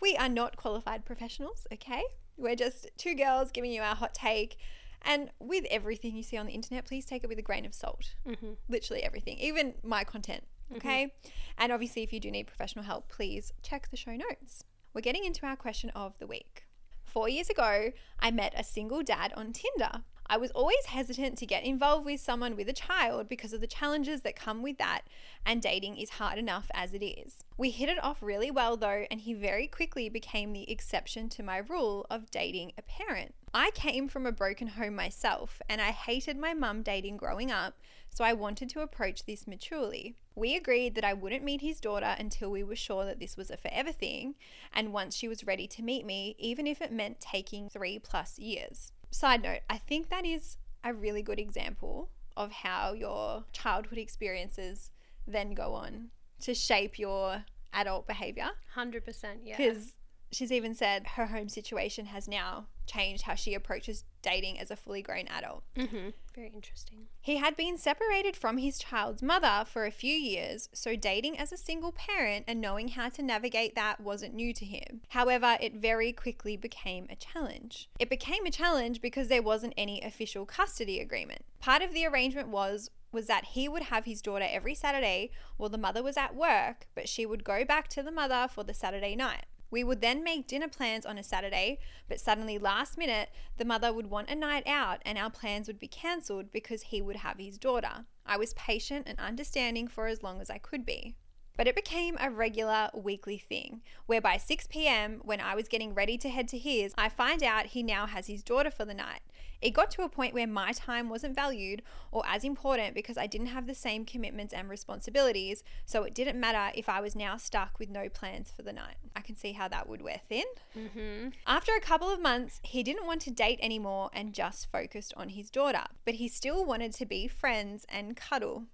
we 0.00 0.16
are 0.16 0.28
not 0.28 0.56
qualified 0.56 1.04
professionals, 1.04 1.66
okay? 1.72 2.02
We're 2.36 2.56
just 2.56 2.90
two 2.96 3.14
girls 3.14 3.52
giving 3.52 3.70
you 3.70 3.82
our 3.82 3.94
hot 3.94 4.14
take. 4.14 4.56
And 5.04 5.30
with 5.38 5.64
everything 5.70 6.16
you 6.16 6.22
see 6.22 6.36
on 6.36 6.46
the 6.46 6.52
internet, 6.52 6.86
please 6.86 7.04
take 7.04 7.24
it 7.24 7.28
with 7.28 7.38
a 7.38 7.42
grain 7.42 7.64
of 7.64 7.74
salt. 7.74 8.14
Mhm. 8.26 8.56
Literally 8.68 9.02
everything, 9.02 9.38
even 9.38 9.74
my 9.82 10.04
content, 10.04 10.44
okay? 10.76 11.12
And 11.58 11.72
obviously, 11.72 12.02
if 12.02 12.12
you 12.12 12.20
do 12.20 12.30
need 12.30 12.46
professional 12.46 12.84
help, 12.84 13.08
please 13.08 13.52
check 13.62 13.90
the 13.90 13.96
show 13.96 14.14
notes. 14.16 14.64
We're 14.94 15.00
getting 15.00 15.24
into 15.24 15.46
our 15.46 15.56
question 15.56 15.90
of 15.90 16.18
the 16.18 16.26
week. 16.26 16.64
Four 17.04 17.28
years 17.28 17.50
ago, 17.50 17.92
I 18.20 18.30
met 18.30 18.54
a 18.56 18.64
single 18.64 19.02
dad 19.02 19.32
on 19.34 19.52
Tinder. 19.52 20.04
I 20.26 20.36
was 20.38 20.50
always 20.52 20.86
hesitant 20.86 21.36
to 21.38 21.46
get 21.46 21.64
involved 21.64 22.06
with 22.06 22.20
someone 22.20 22.56
with 22.56 22.68
a 22.68 22.72
child 22.72 23.28
because 23.28 23.52
of 23.52 23.60
the 23.60 23.66
challenges 23.66 24.22
that 24.22 24.36
come 24.36 24.62
with 24.62 24.78
that, 24.78 25.02
and 25.44 25.60
dating 25.60 25.98
is 25.98 26.10
hard 26.10 26.38
enough 26.38 26.70
as 26.72 26.94
it 26.94 27.04
is. 27.04 27.44
We 27.58 27.70
hit 27.70 27.88
it 27.88 28.02
off 28.02 28.22
really 28.22 28.50
well 28.50 28.76
though, 28.76 29.04
and 29.10 29.20
he 29.20 29.34
very 29.34 29.66
quickly 29.66 30.08
became 30.08 30.52
the 30.52 30.70
exception 30.70 31.28
to 31.30 31.42
my 31.42 31.58
rule 31.58 32.06
of 32.10 32.30
dating 32.30 32.72
a 32.78 32.82
parent. 32.82 33.34
I 33.52 33.72
came 33.72 34.08
from 34.08 34.24
a 34.24 34.32
broken 34.32 34.68
home 34.68 34.94
myself, 34.94 35.60
and 35.68 35.80
I 35.80 35.90
hated 35.90 36.38
my 36.38 36.54
mum 36.54 36.82
dating 36.82 37.18
growing 37.18 37.50
up, 37.50 37.78
so 38.08 38.24
I 38.24 38.32
wanted 38.32 38.70
to 38.70 38.80
approach 38.80 39.24
this 39.24 39.46
maturely. 39.46 40.16
We 40.34 40.56
agreed 40.56 40.94
that 40.94 41.04
I 41.04 41.12
wouldn't 41.12 41.44
meet 41.44 41.60
his 41.60 41.80
daughter 41.80 42.16
until 42.18 42.50
we 42.50 42.62
were 42.62 42.76
sure 42.76 43.04
that 43.04 43.20
this 43.20 43.36
was 43.36 43.50
a 43.50 43.56
forever 43.58 43.92
thing, 43.92 44.36
and 44.72 44.94
once 44.94 45.14
she 45.14 45.28
was 45.28 45.46
ready 45.46 45.66
to 45.68 45.82
meet 45.82 46.06
me, 46.06 46.36
even 46.38 46.66
if 46.66 46.80
it 46.80 46.90
meant 46.90 47.20
taking 47.20 47.68
three 47.68 47.98
plus 47.98 48.38
years. 48.38 48.92
Side 49.12 49.42
note, 49.42 49.60
I 49.68 49.78
think 49.78 50.08
that 50.08 50.24
is 50.24 50.56
a 50.82 50.92
really 50.92 51.22
good 51.22 51.38
example 51.38 52.08
of 52.36 52.50
how 52.50 52.94
your 52.94 53.44
childhood 53.52 53.98
experiences 53.98 54.90
then 55.26 55.52
go 55.52 55.74
on 55.74 56.08
to 56.40 56.54
shape 56.54 56.98
your 56.98 57.44
adult 57.72 58.06
behavior. 58.06 58.50
100%. 58.74 59.02
Yeah. 59.44 59.56
Because 59.56 59.92
she's 60.32 60.50
even 60.50 60.74
said 60.74 61.06
her 61.08 61.26
home 61.26 61.48
situation 61.48 62.06
has 62.06 62.26
now 62.26 62.68
changed 62.86 63.22
how 63.22 63.34
she 63.34 63.54
approaches 63.54 64.04
dating 64.22 64.58
as 64.58 64.70
a 64.70 64.76
fully 64.76 65.02
grown 65.02 65.26
adult. 65.28 65.64
Mm-hmm. 65.76 66.10
Very 66.34 66.52
interesting. 66.54 67.06
He 67.20 67.36
had 67.36 67.56
been 67.56 67.76
separated 67.76 68.36
from 68.36 68.58
his 68.58 68.78
child's 68.78 69.22
mother 69.22 69.64
for 69.66 69.84
a 69.84 69.90
few 69.90 70.14
years, 70.14 70.68
so 70.72 70.96
dating 70.96 71.38
as 71.38 71.52
a 71.52 71.56
single 71.56 71.92
parent 71.92 72.44
and 72.48 72.60
knowing 72.60 72.88
how 72.88 73.08
to 73.10 73.22
navigate 73.22 73.74
that 73.74 74.00
wasn't 74.00 74.34
new 74.34 74.52
to 74.54 74.64
him. 74.64 75.02
However, 75.10 75.58
it 75.60 75.74
very 75.74 76.12
quickly 76.12 76.56
became 76.56 77.06
a 77.10 77.16
challenge. 77.16 77.88
It 77.98 78.08
became 78.10 78.46
a 78.46 78.50
challenge 78.50 79.00
because 79.00 79.28
there 79.28 79.42
wasn't 79.42 79.74
any 79.76 80.00
official 80.00 80.46
custody 80.46 81.00
agreement. 81.00 81.44
Part 81.60 81.82
of 81.82 81.92
the 81.92 82.06
arrangement 82.06 82.48
was 82.48 82.90
was 83.12 83.26
that 83.26 83.44
he 83.44 83.68
would 83.68 83.82
have 83.84 84.06
his 84.06 84.22
daughter 84.22 84.46
every 84.48 84.74
Saturday 84.74 85.30
while 85.58 85.68
the 85.68 85.76
mother 85.76 86.02
was 86.02 86.16
at 86.16 86.34
work, 86.34 86.86
but 86.94 87.08
she 87.08 87.26
would 87.26 87.44
go 87.44 87.62
back 87.62 87.86
to 87.88 88.02
the 88.02 88.10
mother 88.10 88.48
for 88.50 88.64
the 88.64 88.72
Saturday 88.72 89.14
night. 89.14 89.44
We 89.72 89.82
would 89.82 90.02
then 90.02 90.22
make 90.22 90.46
dinner 90.46 90.68
plans 90.68 91.06
on 91.06 91.16
a 91.16 91.22
Saturday, 91.22 91.78
but 92.06 92.20
suddenly, 92.20 92.58
last 92.58 92.98
minute, 92.98 93.30
the 93.56 93.64
mother 93.64 93.90
would 93.90 94.10
want 94.10 94.28
a 94.28 94.34
night 94.34 94.64
out 94.66 95.00
and 95.06 95.16
our 95.16 95.30
plans 95.30 95.66
would 95.66 95.78
be 95.78 95.88
cancelled 95.88 96.52
because 96.52 96.82
he 96.82 97.00
would 97.00 97.16
have 97.16 97.38
his 97.38 97.56
daughter. 97.56 98.04
I 98.26 98.36
was 98.36 98.52
patient 98.52 99.08
and 99.08 99.18
understanding 99.18 99.88
for 99.88 100.08
as 100.08 100.22
long 100.22 100.42
as 100.42 100.50
I 100.50 100.58
could 100.58 100.84
be. 100.84 101.16
But 101.56 101.68
it 101.68 101.76
became 101.76 102.16
a 102.18 102.30
regular 102.30 102.90
weekly 102.94 103.38
thing, 103.38 103.82
where 104.06 104.20
by 104.20 104.36
6 104.36 104.66
pm, 104.68 105.20
when 105.22 105.40
I 105.40 105.54
was 105.54 105.68
getting 105.68 105.94
ready 105.94 106.16
to 106.18 106.28
head 106.28 106.48
to 106.48 106.58
his, 106.58 106.94
I 106.96 107.08
find 107.08 107.42
out 107.42 107.66
he 107.66 107.82
now 107.82 108.06
has 108.06 108.26
his 108.26 108.42
daughter 108.42 108.70
for 108.70 108.84
the 108.84 108.94
night. 108.94 109.20
It 109.60 109.74
got 109.74 109.92
to 109.92 110.02
a 110.02 110.08
point 110.08 110.34
where 110.34 110.46
my 110.46 110.72
time 110.72 111.08
wasn't 111.08 111.36
valued 111.36 111.82
or 112.10 112.24
as 112.26 112.42
important 112.42 112.96
because 112.96 113.16
I 113.16 113.28
didn't 113.28 113.46
have 113.48 113.68
the 113.68 113.76
same 113.76 114.04
commitments 114.04 114.52
and 114.52 114.68
responsibilities, 114.68 115.62
so 115.86 116.02
it 116.02 116.14
didn't 116.14 116.40
matter 116.40 116.72
if 116.76 116.88
I 116.88 117.00
was 117.00 117.14
now 117.14 117.36
stuck 117.36 117.78
with 117.78 117.88
no 117.88 118.08
plans 118.08 118.50
for 118.50 118.62
the 118.62 118.72
night. 118.72 118.96
I 119.14 119.20
can 119.20 119.36
see 119.36 119.52
how 119.52 119.68
that 119.68 119.88
would 119.88 120.02
wear 120.02 120.20
thin. 120.28 120.46
Mm-hmm. 120.76 121.28
After 121.46 121.72
a 121.76 121.80
couple 121.80 122.10
of 122.10 122.20
months, 122.20 122.60
he 122.64 122.82
didn't 122.82 123.06
want 123.06 123.20
to 123.22 123.30
date 123.30 123.60
anymore 123.62 124.10
and 124.12 124.32
just 124.32 124.70
focused 124.72 125.14
on 125.16 125.28
his 125.28 125.48
daughter, 125.48 125.84
but 126.04 126.14
he 126.14 126.26
still 126.26 126.64
wanted 126.64 126.92
to 126.94 127.06
be 127.06 127.28
friends 127.28 127.86
and 127.88 128.16
cuddle. 128.16 128.64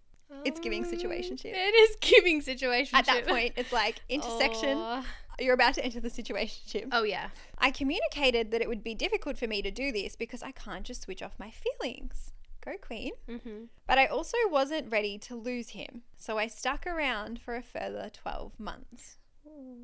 It's 0.44 0.60
giving 0.60 0.84
situationship. 0.84 1.52
It 1.54 1.74
is 1.74 1.96
giving 2.00 2.40
situation. 2.40 2.96
At 2.96 3.06
that 3.06 3.26
point, 3.26 3.54
it's 3.56 3.72
like 3.72 4.00
intersection. 4.08 4.78
Oh. 4.78 5.04
You're 5.40 5.54
about 5.54 5.74
to 5.74 5.84
enter 5.84 6.00
the 6.00 6.10
situationship. 6.10 6.88
oh 6.92 7.04
yeah. 7.04 7.28
I 7.58 7.70
communicated 7.70 8.50
that 8.50 8.60
it 8.60 8.68
would 8.68 8.82
be 8.82 8.94
difficult 8.94 9.38
for 9.38 9.46
me 9.46 9.62
to 9.62 9.70
do 9.70 9.92
this 9.92 10.16
because 10.16 10.42
I 10.42 10.50
can't 10.50 10.84
just 10.84 11.02
switch 11.02 11.22
off 11.22 11.38
my 11.38 11.50
feelings. 11.50 12.32
Go, 12.64 12.72
Queen. 12.80 13.12
Mm-hmm. 13.28 13.64
But 13.86 13.98
I 13.98 14.06
also 14.06 14.36
wasn't 14.50 14.90
ready 14.90 15.16
to 15.18 15.36
lose 15.36 15.70
him, 15.70 16.02
so 16.16 16.38
I 16.38 16.48
stuck 16.48 16.86
around 16.86 17.40
for 17.40 17.54
a 17.54 17.62
further 17.62 18.10
12 18.12 18.58
months. 18.58 19.18
Oh 19.46 19.76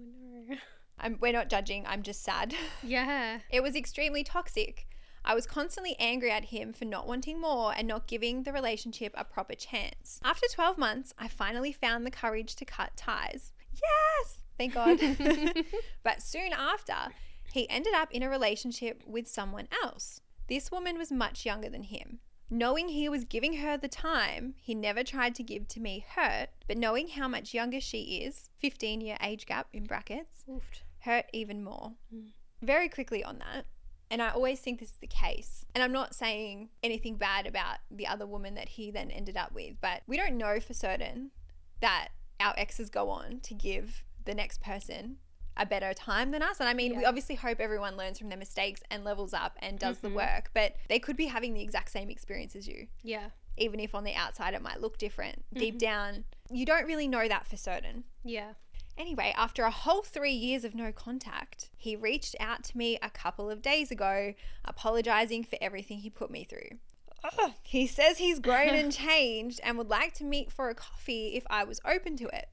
no. 0.48 0.56
I'm, 0.98 1.18
we're 1.20 1.32
not 1.32 1.48
judging, 1.48 1.84
I'm 1.86 2.02
just 2.02 2.22
sad. 2.22 2.54
Yeah. 2.82 3.38
It 3.50 3.62
was 3.62 3.74
extremely 3.76 4.24
toxic. 4.24 4.86
I 5.24 5.34
was 5.34 5.46
constantly 5.46 5.96
angry 5.98 6.30
at 6.30 6.46
him 6.46 6.72
for 6.72 6.84
not 6.84 7.06
wanting 7.06 7.40
more 7.40 7.72
and 7.74 7.88
not 7.88 8.06
giving 8.06 8.42
the 8.42 8.52
relationship 8.52 9.14
a 9.16 9.24
proper 9.24 9.54
chance. 9.54 10.20
After 10.22 10.46
12 10.52 10.76
months, 10.76 11.14
I 11.18 11.28
finally 11.28 11.72
found 11.72 12.06
the 12.06 12.10
courage 12.10 12.54
to 12.56 12.64
cut 12.64 12.96
ties. 12.96 13.52
Yes! 13.72 14.38
Thank 14.58 14.74
God. 14.74 15.00
but 16.02 16.22
soon 16.22 16.52
after, 16.52 17.14
he 17.52 17.68
ended 17.70 17.94
up 17.94 18.12
in 18.12 18.22
a 18.22 18.28
relationship 18.28 19.02
with 19.06 19.26
someone 19.26 19.68
else. 19.82 20.20
This 20.48 20.70
woman 20.70 20.98
was 20.98 21.10
much 21.10 21.46
younger 21.46 21.70
than 21.70 21.84
him. 21.84 22.20
Knowing 22.50 22.88
he 22.88 23.08
was 23.08 23.24
giving 23.24 23.54
her 23.54 23.76
the 23.78 23.88
time 23.88 24.54
he 24.60 24.74
never 24.74 25.02
tried 25.02 25.34
to 25.34 25.42
give 25.42 25.66
to 25.68 25.80
me 25.80 26.04
hurt, 26.14 26.50
but 26.68 26.76
knowing 26.76 27.08
how 27.08 27.26
much 27.26 27.54
younger 27.54 27.80
she 27.80 28.18
is, 28.18 28.50
15 28.60 29.00
year 29.00 29.16
age 29.22 29.46
gap 29.46 29.68
in 29.72 29.84
brackets, 29.84 30.44
Oofed. 30.48 30.82
hurt 31.00 31.24
even 31.32 31.64
more. 31.64 31.92
Mm. 32.14 32.28
Very 32.60 32.88
quickly 32.88 33.24
on 33.24 33.38
that, 33.38 33.64
and 34.10 34.22
I 34.22 34.30
always 34.30 34.60
think 34.60 34.80
this 34.80 34.90
is 34.90 34.98
the 34.98 35.06
case. 35.06 35.64
And 35.74 35.82
I'm 35.82 35.92
not 35.92 36.14
saying 36.14 36.68
anything 36.82 37.16
bad 37.16 37.46
about 37.46 37.78
the 37.90 38.06
other 38.06 38.26
woman 38.26 38.54
that 38.54 38.68
he 38.70 38.90
then 38.90 39.10
ended 39.10 39.36
up 39.36 39.52
with, 39.52 39.76
but 39.80 40.02
we 40.06 40.16
don't 40.16 40.36
know 40.38 40.60
for 40.60 40.74
certain 40.74 41.30
that 41.80 42.08
our 42.40 42.54
exes 42.56 42.90
go 42.90 43.10
on 43.10 43.40
to 43.40 43.54
give 43.54 44.04
the 44.24 44.34
next 44.34 44.60
person 44.60 45.16
a 45.56 45.64
better 45.64 45.94
time 45.94 46.32
than 46.32 46.42
us. 46.42 46.58
And 46.58 46.68
I 46.68 46.74
mean, 46.74 46.96
we 46.96 47.04
obviously 47.04 47.36
hope 47.36 47.60
everyone 47.60 47.96
learns 47.96 48.18
from 48.18 48.28
their 48.28 48.38
mistakes 48.38 48.82
and 48.90 49.04
levels 49.04 49.32
up 49.32 49.56
and 49.60 49.78
does 49.78 49.98
Mhm. 49.98 50.02
the 50.02 50.10
work, 50.10 50.50
but 50.52 50.74
they 50.88 50.98
could 50.98 51.16
be 51.16 51.26
having 51.26 51.54
the 51.54 51.62
exact 51.62 51.90
same 51.90 52.10
experience 52.10 52.56
as 52.56 52.66
you, 52.66 52.88
Yeah. 53.02 53.30
even 53.56 53.78
if 53.78 53.94
on 53.94 54.02
the 54.02 54.14
outside 54.14 54.54
it 54.54 54.62
might 54.62 54.80
look 54.80 54.98
different. 54.98 55.44
Deep 55.54 55.76
Mhm. 55.76 55.78
down, 55.78 56.24
you 56.50 56.66
don't 56.66 56.86
really 56.86 57.06
know 57.06 57.28
that 57.28 57.46
for 57.46 57.56
certain. 57.56 58.02
Yeah. 58.24 58.54
Anyway, 58.96 59.34
after 59.36 59.64
a 59.64 59.70
whole 59.70 60.02
three 60.02 60.32
years 60.32 60.64
of 60.64 60.74
no 60.74 60.92
contact, 60.92 61.70
he 61.76 61.96
reached 61.96 62.36
out 62.38 62.62
to 62.62 62.78
me 62.78 62.98
a 63.02 63.10
couple 63.10 63.50
of 63.50 63.60
days 63.60 63.90
ago, 63.90 64.34
apologizing 64.64 65.42
for 65.42 65.58
everything 65.60 65.98
he 65.98 66.10
put 66.10 66.30
me 66.30 66.44
through. 66.44 66.78
Ugh. 67.24 67.52
He 67.62 67.86
says 67.86 68.18
he's 68.18 68.38
grown 68.38 68.68
and 68.68 68.92
changed 69.06 69.60
and 69.64 69.76
would 69.78 69.90
like 69.90 70.14
to 70.14 70.24
meet 70.24 70.52
for 70.52 70.68
a 70.68 70.74
coffee 70.74 71.34
if 71.34 71.44
I 71.50 71.64
was 71.64 71.80
open 71.84 72.16
to 72.18 72.28
it. 72.28 72.48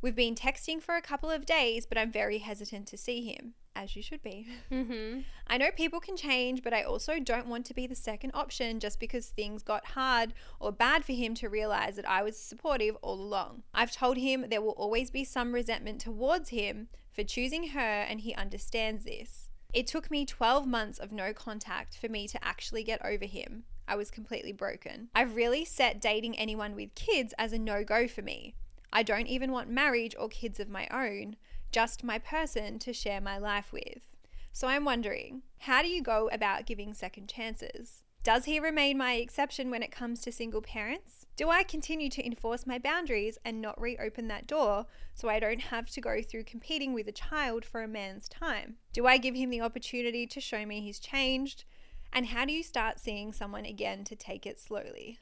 We've 0.00 0.14
been 0.14 0.34
texting 0.34 0.82
for 0.82 0.96
a 0.96 1.02
couple 1.02 1.30
of 1.30 1.46
days, 1.46 1.86
but 1.86 1.98
I'm 1.98 2.12
very 2.12 2.38
hesitant 2.38 2.86
to 2.88 2.98
see 2.98 3.24
him, 3.24 3.54
as 3.76 3.96
you 3.96 4.02
should 4.02 4.22
be. 4.22 4.46
Mm-hmm. 4.70 5.20
I 5.46 5.58
know 5.58 5.70
people 5.70 6.00
can 6.00 6.16
change, 6.16 6.62
but 6.62 6.72
I 6.72 6.82
also 6.82 7.18
don't 7.18 7.48
want 7.48 7.66
to 7.66 7.74
be 7.74 7.86
the 7.86 7.94
second 7.94 8.30
option 8.32 8.80
just 8.80 9.00
because 9.00 9.26
things 9.26 9.62
got 9.62 9.86
hard 9.86 10.32
or 10.60 10.72
bad 10.72 11.04
for 11.04 11.12
him 11.12 11.34
to 11.34 11.48
realize 11.48 11.96
that 11.96 12.08
I 12.08 12.22
was 12.22 12.38
supportive 12.38 12.96
all 13.02 13.20
along. 13.20 13.62
I've 13.72 13.92
told 13.92 14.16
him 14.16 14.46
there 14.48 14.62
will 14.62 14.70
always 14.70 15.10
be 15.10 15.24
some 15.24 15.52
resentment 15.52 16.00
towards 16.00 16.50
him 16.50 16.88
for 17.12 17.24
choosing 17.24 17.68
her, 17.68 17.80
and 17.80 18.20
he 18.20 18.34
understands 18.34 19.04
this. 19.04 19.48
It 19.72 19.86
took 19.86 20.10
me 20.10 20.24
12 20.24 20.66
months 20.66 20.98
of 20.98 21.12
no 21.12 21.32
contact 21.32 21.96
for 21.96 22.08
me 22.08 22.28
to 22.28 22.44
actually 22.44 22.84
get 22.84 23.04
over 23.04 23.24
him. 23.24 23.64
I 23.86 23.96
was 23.96 24.10
completely 24.10 24.52
broken. 24.52 25.08
I've 25.14 25.34
really 25.34 25.64
set 25.64 26.00
dating 26.00 26.38
anyone 26.38 26.74
with 26.74 26.94
kids 26.94 27.34
as 27.38 27.52
a 27.52 27.58
no 27.58 27.84
go 27.84 28.08
for 28.08 28.22
me. 28.22 28.54
I 28.92 29.02
don't 29.02 29.26
even 29.26 29.50
want 29.50 29.68
marriage 29.68 30.14
or 30.18 30.28
kids 30.28 30.60
of 30.60 30.68
my 30.68 30.86
own, 30.92 31.36
just 31.74 32.04
my 32.04 32.20
person 32.20 32.78
to 32.78 32.92
share 32.92 33.20
my 33.20 33.36
life 33.36 33.72
with. 33.72 34.06
So 34.52 34.68
I'm 34.68 34.84
wondering, 34.84 35.42
how 35.58 35.82
do 35.82 35.88
you 35.88 36.00
go 36.00 36.30
about 36.32 36.66
giving 36.66 36.94
second 36.94 37.28
chances? 37.28 38.04
Does 38.22 38.44
he 38.44 38.60
remain 38.60 38.96
my 38.96 39.14
exception 39.14 39.72
when 39.72 39.82
it 39.82 39.90
comes 39.90 40.20
to 40.20 40.30
single 40.30 40.62
parents? 40.62 41.26
Do 41.34 41.50
I 41.50 41.64
continue 41.64 42.08
to 42.10 42.24
enforce 42.24 42.64
my 42.64 42.78
boundaries 42.78 43.38
and 43.44 43.60
not 43.60 43.80
reopen 43.80 44.28
that 44.28 44.46
door 44.46 44.86
so 45.14 45.28
I 45.28 45.40
don't 45.40 45.62
have 45.62 45.90
to 45.90 46.00
go 46.00 46.22
through 46.22 46.44
competing 46.44 46.94
with 46.94 47.08
a 47.08 47.12
child 47.12 47.64
for 47.64 47.82
a 47.82 47.88
man's 47.88 48.28
time? 48.28 48.76
Do 48.92 49.08
I 49.08 49.18
give 49.18 49.34
him 49.34 49.50
the 49.50 49.60
opportunity 49.60 50.28
to 50.28 50.40
show 50.40 50.64
me 50.64 50.80
he's 50.80 51.00
changed? 51.00 51.64
And 52.12 52.26
how 52.26 52.44
do 52.44 52.52
you 52.52 52.62
start 52.62 53.00
seeing 53.00 53.32
someone 53.32 53.64
again 53.64 54.04
to 54.04 54.14
take 54.14 54.46
it 54.46 54.60
slowly? 54.60 55.18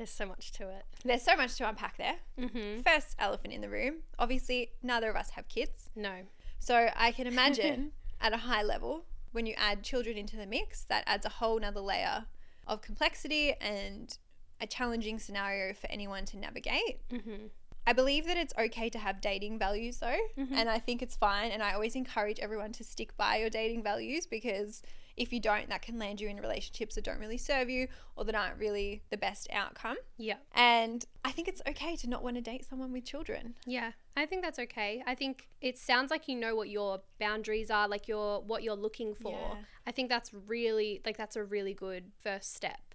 There's 0.00 0.08
so 0.08 0.24
much 0.24 0.52
to 0.52 0.62
it. 0.70 0.86
There's 1.04 1.20
so 1.20 1.36
much 1.36 1.56
to 1.56 1.68
unpack 1.68 1.98
there. 1.98 2.14
Mm-hmm. 2.38 2.80
First 2.80 3.16
elephant 3.18 3.52
in 3.52 3.60
the 3.60 3.68
room. 3.68 3.96
Obviously, 4.18 4.70
neither 4.82 5.10
of 5.10 5.16
us 5.16 5.28
have 5.32 5.46
kids. 5.46 5.90
No. 5.94 6.22
So 6.58 6.88
I 6.96 7.12
can 7.12 7.26
imagine 7.34 7.92
at 8.18 8.32
a 8.32 8.38
high 8.38 8.62
level, 8.62 9.04
when 9.32 9.44
you 9.44 9.52
add 9.58 9.82
children 9.82 10.16
into 10.16 10.38
the 10.38 10.46
mix, 10.46 10.84
that 10.84 11.04
adds 11.06 11.26
a 11.26 11.28
whole 11.28 11.60
nother 11.60 11.82
layer 11.82 12.24
of 12.66 12.80
complexity 12.80 13.52
and 13.60 14.16
a 14.58 14.66
challenging 14.66 15.18
scenario 15.18 15.74
for 15.74 15.86
anyone 15.90 16.24
to 16.24 16.38
navigate. 16.38 17.06
Mm-hmm. 17.10 17.48
I 17.86 17.92
believe 17.92 18.26
that 18.26 18.36
it's 18.36 18.54
okay 18.58 18.88
to 18.90 18.98
have 18.98 19.20
dating 19.20 19.58
values 19.58 19.98
though, 19.98 20.18
Mhm. 20.36 20.52
and 20.52 20.68
I 20.68 20.78
think 20.78 21.02
it's 21.02 21.16
fine. 21.16 21.50
And 21.50 21.62
I 21.62 21.72
always 21.72 21.96
encourage 21.96 22.38
everyone 22.38 22.72
to 22.72 22.84
stick 22.84 23.16
by 23.16 23.36
your 23.38 23.50
dating 23.50 23.82
values 23.82 24.26
because 24.26 24.82
if 25.16 25.32
you 25.32 25.40
don't, 25.40 25.68
that 25.68 25.82
can 25.82 25.98
land 25.98 26.20
you 26.20 26.28
in 26.28 26.38
relationships 26.40 26.94
that 26.94 27.04
don't 27.04 27.18
really 27.18 27.36
serve 27.36 27.68
you 27.68 27.88
or 28.16 28.24
that 28.24 28.34
aren't 28.34 28.56
really 28.58 29.02
the 29.10 29.16
best 29.16 29.48
outcome. 29.50 29.96
Yeah. 30.16 30.36
And 30.54 31.04
I 31.24 31.32
think 31.32 31.48
it's 31.48 31.60
okay 31.66 31.96
to 31.96 32.08
not 32.08 32.22
want 32.22 32.36
to 32.36 32.42
date 32.42 32.64
someone 32.64 32.92
with 32.92 33.04
children. 33.04 33.54
Yeah, 33.66 33.92
I 34.16 34.24
think 34.24 34.42
that's 34.42 34.58
okay. 34.58 35.02
I 35.06 35.14
think 35.14 35.48
it 35.60 35.76
sounds 35.76 36.10
like 36.10 36.28
you 36.28 36.36
know 36.36 36.54
what 36.54 36.68
your 36.70 37.02
boundaries 37.18 37.70
are, 37.70 37.88
like 37.88 38.08
your 38.08 38.40
what 38.42 38.62
you're 38.62 38.76
looking 38.76 39.14
for. 39.14 39.32
Yeah. 39.32 39.64
I 39.86 39.90
think 39.92 40.08
that's 40.08 40.32
really 40.32 41.00
like 41.04 41.16
that's 41.16 41.36
a 41.36 41.44
really 41.44 41.74
good 41.74 42.12
first 42.20 42.54
step 42.54 42.89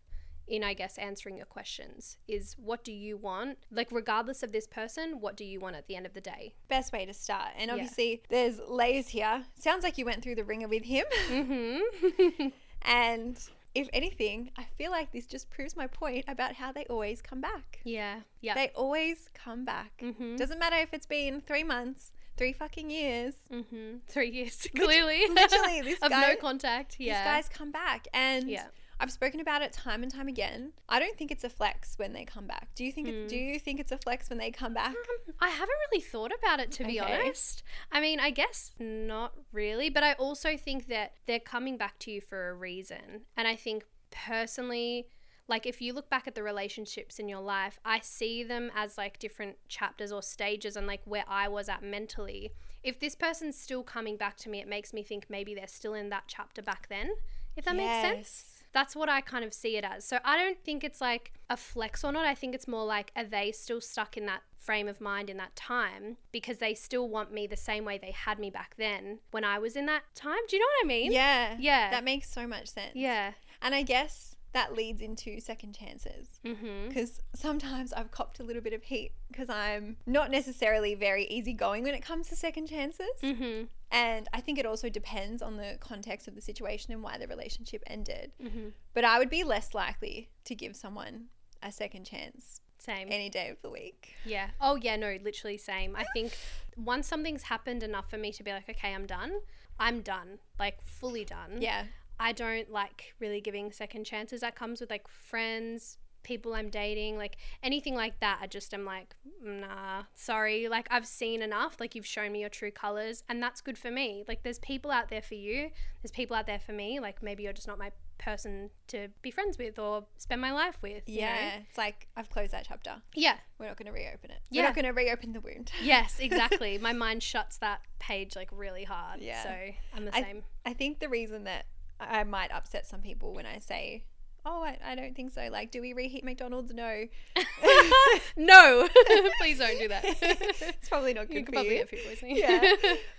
in 0.48 0.64
I 0.64 0.74
guess 0.74 0.98
answering 0.98 1.38
your 1.38 1.46
questions 1.48 2.18
is 2.28 2.56
what 2.58 2.84
do 2.84 2.92
you 2.92 3.18
want? 3.18 3.58
Like 3.72 3.92
regardless 3.92 4.44
of 4.44 4.52
this 4.52 4.68
person, 4.68 5.20
what 5.20 5.36
do 5.36 5.44
you 5.44 5.60
want 5.60 5.76
at 5.76 5.88
the 5.88 5.96
end 5.96 6.06
of 6.06 6.14
the 6.14 6.22
day? 6.22 6.54
Best 6.68 6.94
way 6.94 7.06
to 7.06 7.14
start. 7.14 7.50
And 7.58 7.68
Yeah. 7.70 7.74
obviously, 7.74 8.22
there's 8.30 8.60
layers 8.68 9.08
here. 9.10 9.46
Sounds 9.58 9.84
like 9.84 9.98
you 9.98 10.06
went 10.06 10.22
through 10.24 10.36
the 10.36 10.44
ringer 10.44 10.68
with 10.68 10.84
him. 10.84 11.06
Mhm. 11.30 12.52
And 12.84 13.38
if 13.74 13.90
anything, 13.94 14.52
I 14.58 14.66
feel 14.78 14.92
like 14.92 15.12
this 15.12 15.26
just 15.26 15.50
proves 15.50 15.76
my 15.76 15.88
point 15.88 16.26
about 16.28 16.54
how 16.54 16.72
they 16.72 16.86
always 16.86 17.22
come 17.22 17.42
back. 17.42 17.80
yeah. 17.84 18.22
Yeah. 18.42 18.54
They 18.54 18.70
always 18.76 19.30
come 19.34 19.66
back. 19.66 19.92
mhm. 20.02 20.38
Doesn't 20.38 20.60
matter 20.60 20.78
if 20.78 20.94
it's 20.94 21.08
been 21.08 21.42
three 21.42 21.64
months, 21.64 22.12
three 22.38 22.54
fucking 22.54 22.90
years. 22.92 23.34
Mhm. 23.52 24.02
3 24.08 24.30
years 24.30 24.68
clearly. 24.76 25.26
literally, 25.28 25.82
this 25.82 26.00
of 26.02 26.12
guy- 26.12 26.34
no 26.34 26.36
contact. 26.36 27.00
Yeah. 27.00 27.24
These 27.24 27.32
guys 27.32 27.50
come 27.50 27.72
back. 27.72 28.08
And 28.14 28.50
Yeah. 28.50 28.68
I've 29.00 29.12
spoken 29.12 29.40
about 29.40 29.62
it 29.62 29.74
time 29.74 30.04
and 30.04 30.12
time 30.14 30.28
again. 30.28 30.72
I 30.88 31.00
don't 31.00 31.18
think 31.18 31.32
it's 31.32 31.44
a 31.44 31.50
flex 31.50 31.98
when 31.98 32.14
they 32.14 32.24
come 32.24 32.48
back. 32.48 32.70
Do 32.76 32.86
you 32.86 32.92
think? 32.92 33.10
It, 33.10 33.28
do 33.28 33.36
you 33.36 33.60
think 33.60 33.80
it's 33.80 33.92
a 33.92 33.98
flex 33.98 34.30
when 34.30 34.40
they 34.40 34.52
come 34.52 34.74
back? 34.74 34.96
Um, 34.96 35.36
I 35.40 35.50
haven't 35.50 35.76
really 35.92 36.02
thought 36.02 36.32
about 36.40 36.60
it 36.60 36.72
to 36.74 36.86
be 36.86 37.00
Okay. 37.02 37.14
honest. 37.14 37.64
I 37.92 38.00
mean, 38.00 38.20
I 38.20 38.30
guess 38.30 38.72
not 38.80 39.34
really, 39.52 39.90
but 39.90 40.04
I 40.04 40.14
also 40.14 40.56
think 40.56 40.88
that 40.88 41.14
they're 41.28 41.40
coming 41.40 41.78
back 41.78 42.00
to 42.00 42.12
you 42.12 42.22
for 42.22 42.50
a 42.50 42.54
reason. 42.54 43.26
And 43.36 43.48
I 43.48 43.56
think 43.56 43.84
personally, 44.12 45.08
like 45.48 45.66
if 45.66 45.82
you 45.82 45.94
look 45.94 46.10
back 46.10 46.28
at 46.28 46.36
the 46.36 46.44
relationships 46.44 47.20
in 47.20 47.28
your 47.28 47.42
life, 47.42 47.80
I 47.84 48.00
see 48.02 48.44
them 48.44 48.72
as 48.76 48.98
like 48.98 49.20
different 49.20 49.58
chapters 49.68 50.12
or 50.12 50.22
stages 50.22 50.76
and 50.76 50.88
like 50.88 51.02
where 51.06 51.26
I 51.28 51.48
was 51.48 51.70
at 51.70 51.84
mentally. 51.84 52.52
If 52.82 53.00
this 53.00 53.16
person's 53.16 53.58
still 53.58 53.84
coming 53.84 54.16
back 54.16 54.38
to 54.38 54.50
me, 54.50 54.60
it 54.62 54.68
makes 54.68 54.94
me 54.94 55.04
think 55.04 55.26
maybe 55.30 55.54
they're 55.54 55.68
still 55.68 55.94
in 55.94 56.10
that 56.10 56.24
chapter 56.28 56.62
back 56.62 56.88
then. 56.88 57.12
If 57.56 57.66
that 57.66 57.76
makes 57.76 57.98
sense 58.02 58.18
Yes. 58.18 58.55
That's 58.76 58.94
what 58.96 59.08
I 59.08 59.22
kind 59.22 59.46
of 59.46 59.54
see 59.54 59.78
it 59.78 59.86
as. 59.86 60.04
So 60.04 60.20
I 60.26 60.38
don't 60.38 60.60
think 60.64 60.84
it's 60.84 61.00
like 61.00 61.32
a 61.50 61.56
flex 61.56 62.04
or 62.04 62.12
not. 62.12 62.26
I 62.26 62.36
think 62.36 62.54
it's 62.54 62.68
more 62.68 62.86
like 62.86 63.12
are 63.16 63.24
they 63.24 63.54
still 63.54 63.80
stuck 63.80 64.18
in 64.18 64.26
that 64.26 64.42
frame 64.60 64.90
of 64.90 65.00
mind 65.00 65.30
in 65.30 65.38
that 65.38 65.56
time 65.56 66.18
because 66.34 66.58
they 66.58 66.74
still 66.74 67.08
want 67.08 67.32
me 67.32 67.48
the 67.48 67.56
same 67.56 67.86
way 67.86 67.98
they 67.98 68.12
had 68.12 68.38
me 68.38 68.50
back 68.50 68.76
then 68.78 69.20
when 69.32 69.46
I 69.46 69.60
was 69.60 69.78
in 69.78 69.86
that 69.86 70.04
time. 70.14 70.40
Do 70.50 70.58
you 70.58 70.60
know 70.60 70.68
what 70.80 70.86
I 70.86 70.88
mean? 70.88 71.12
Yeah. 71.14 71.56
Yeah. 71.58 71.90
That 71.92 72.04
makes 72.04 72.30
so 72.30 72.46
much 72.46 72.68
sense. 72.68 72.92
Yeah. 72.96 73.32
And 73.62 73.74
I 73.74 73.84
guess 73.84 74.35
that 74.56 74.74
leads 74.74 75.02
into 75.02 75.42
second 75.42 75.76
chances. 75.76 76.40
Because 76.42 77.22
sometimes 77.36 77.92
I've 77.92 78.10
copped 78.10 78.40
a 78.40 78.44
little 78.44 78.62
bit 78.62 78.72
of 78.72 78.84
heat 78.84 79.12
because 79.30 79.50
I'm 79.50 79.98
not 80.06 80.32
necessarily 80.32 80.96
very 80.96 81.26
easygoing 81.26 81.84
when 81.84 81.94
it 81.94 82.02
comes 82.02 82.30
to 82.30 82.38
second 82.38 82.68
chances. 82.68 83.10
Mhm. 83.22 83.68
And 83.92 84.30
I 84.32 84.40
think 84.40 84.58
it 84.58 84.66
also 84.66 84.88
depends 84.88 85.42
on 85.42 85.58
the 85.58 85.78
context 85.82 86.30
of 86.30 86.36
the 86.36 86.42
situation 86.42 86.94
and 86.94 87.04
why 87.04 87.18
the 87.18 87.28
relationship 87.28 87.84
ended. 87.86 88.32
Mhm. 88.42 88.72
But 88.94 89.04
I 89.04 89.20
would 89.20 89.30
be 89.30 89.44
less 89.44 89.74
likely 89.74 90.30
to 90.46 90.56
give 90.56 90.78
someone 90.78 91.28
a 91.62 91.70
second 91.74 92.06
chance 92.06 92.62
Same. 92.78 93.10
any 93.12 93.30
day 93.30 93.50
of 93.50 93.62
the 93.62 93.70
week. 93.70 94.16
Yeah. 94.24 94.52
Oh, 94.62 94.78
yeah, 94.78 94.96
no, 94.96 95.18
literally 95.22 95.58
same. 95.58 95.98
I 95.98 96.06
think 96.14 96.32
once 96.78 97.08
something's 97.10 97.44
happened 97.44 97.84
enough 97.84 98.10
for 98.10 98.18
me 98.18 98.32
to 98.32 98.42
be 98.42 98.52
like, 98.54 98.70
okay, 98.70 98.94
I'm 98.94 99.06
done, 99.06 99.42
I'm 99.78 100.02
done, 100.02 100.40
like 100.58 100.82
fully 100.82 101.26
done. 101.26 101.62
Yeah. 101.62 101.88
I 102.20 102.32
don't 102.32 102.72
like 102.72 103.14
really 103.20 103.42
giving 103.42 103.72
second 103.72 104.06
chances. 104.06 104.42
That 104.42 104.56
comes 104.56 104.80
with 104.82 104.90
like 104.90 105.08
friends, 105.08 105.98
people 106.24 106.54
I'm 106.54 106.70
dating, 106.70 107.18
like 107.18 107.38
anything 107.62 107.94
like 107.96 108.20
that. 108.22 108.40
I 108.42 108.48
just 108.48 108.74
am 108.74 108.86
like, 108.86 109.16
nah, 109.44 110.04
sorry. 110.16 110.68
Like 110.68 110.88
I've 110.90 111.06
seen 111.06 111.42
enough. 111.42 111.78
Like 111.80 111.94
you've 111.96 112.06
shown 112.06 112.32
me 112.32 112.40
your 112.42 112.50
true 112.50 112.72
colors, 112.72 113.24
and 113.30 113.42
that's 113.44 113.62
good 113.62 113.78
for 113.78 113.92
me. 113.92 114.24
Like 114.28 114.44
there's 114.44 114.60
people 114.60 114.92
out 114.92 115.10
there 115.10 115.22
for 115.22 115.36
you. 115.36 115.70
There's 116.02 116.12
people 116.12 116.36
out 116.36 116.48
there 116.48 116.60
for 116.60 116.72
me. 116.72 117.00
Like 117.00 117.22
maybe 117.22 117.44
you're 117.44 117.54
just 117.54 117.68
not 117.68 117.78
my 117.78 117.92
person 118.18 118.70
to 118.88 119.10
be 119.22 119.30
friends 119.30 119.58
with 119.58 119.78
or 119.78 120.06
spend 120.18 120.40
my 120.40 120.52
life 120.54 120.78
with. 120.82 121.04
you 121.08 121.20
know? 121.22 121.28
Yeah. 121.28 121.58
It's 121.68 121.78
like 121.78 122.08
I've 122.16 122.30
closed 122.30 122.54
that 122.54 122.66
chapter. 122.68 123.02
Yeah. 123.14 123.36
We're 123.60 123.68
not 123.68 123.78
going 123.78 123.88
to 123.88 123.92
reopen 123.92 124.32
it. 124.32 124.40
Yeah. 124.50 124.62
We're 124.62 124.68
not 124.70 124.76
going 124.76 124.86
to 124.86 124.92
reopen 124.92 125.34
the 125.34 125.42
wound. 125.42 125.72
Yes, 125.84 126.18
exactly. 126.20 126.78
my 126.78 126.94
mind 126.94 127.24
shuts 127.24 127.58
that 127.58 127.82
page 128.00 128.36
like 128.36 128.50
really 128.54 128.86
hard. 128.86 129.20
Yeah. 129.22 129.44
So 129.44 129.50
I'm 129.94 130.06
the 130.06 130.16
I- 130.16 130.22
same. 130.22 130.44
I 130.66 130.74
think 130.74 131.00
the 131.00 131.10
reason 131.10 131.44
that 131.44 131.66
I 132.00 132.24
might 132.24 132.52
upset 132.52 132.86
some 132.86 133.02
people 133.02 133.34
when 133.34 133.46
I 133.46 133.60
say, 133.60 134.06
oh, 134.46 134.64
I, 134.64 134.78
I 134.86 134.96
don't 134.96 135.16
think 135.16 135.32
so. 135.32 135.48
Like, 135.52 135.72
do 135.72 135.82
we 135.82 135.94
reheat 135.94 136.24
McDonald's? 136.24 136.74
No. 136.74 137.06
no, 138.38 138.88
please 139.42 139.60
don't 139.60 139.80
do 139.80 139.88
that. 139.88 140.04
it's 140.22 140.90
probably 140.90 141.14
not 141.14 141.28
good 141.28 141.38
could 141.38 141.46
for 141.48 141.52
probably 141.54 141.72
you. 141.72 141.78
get 141.80 141.90
food 141.90 142.00
poisoning. 142.06 142.38
Yeah. 142.38 142.74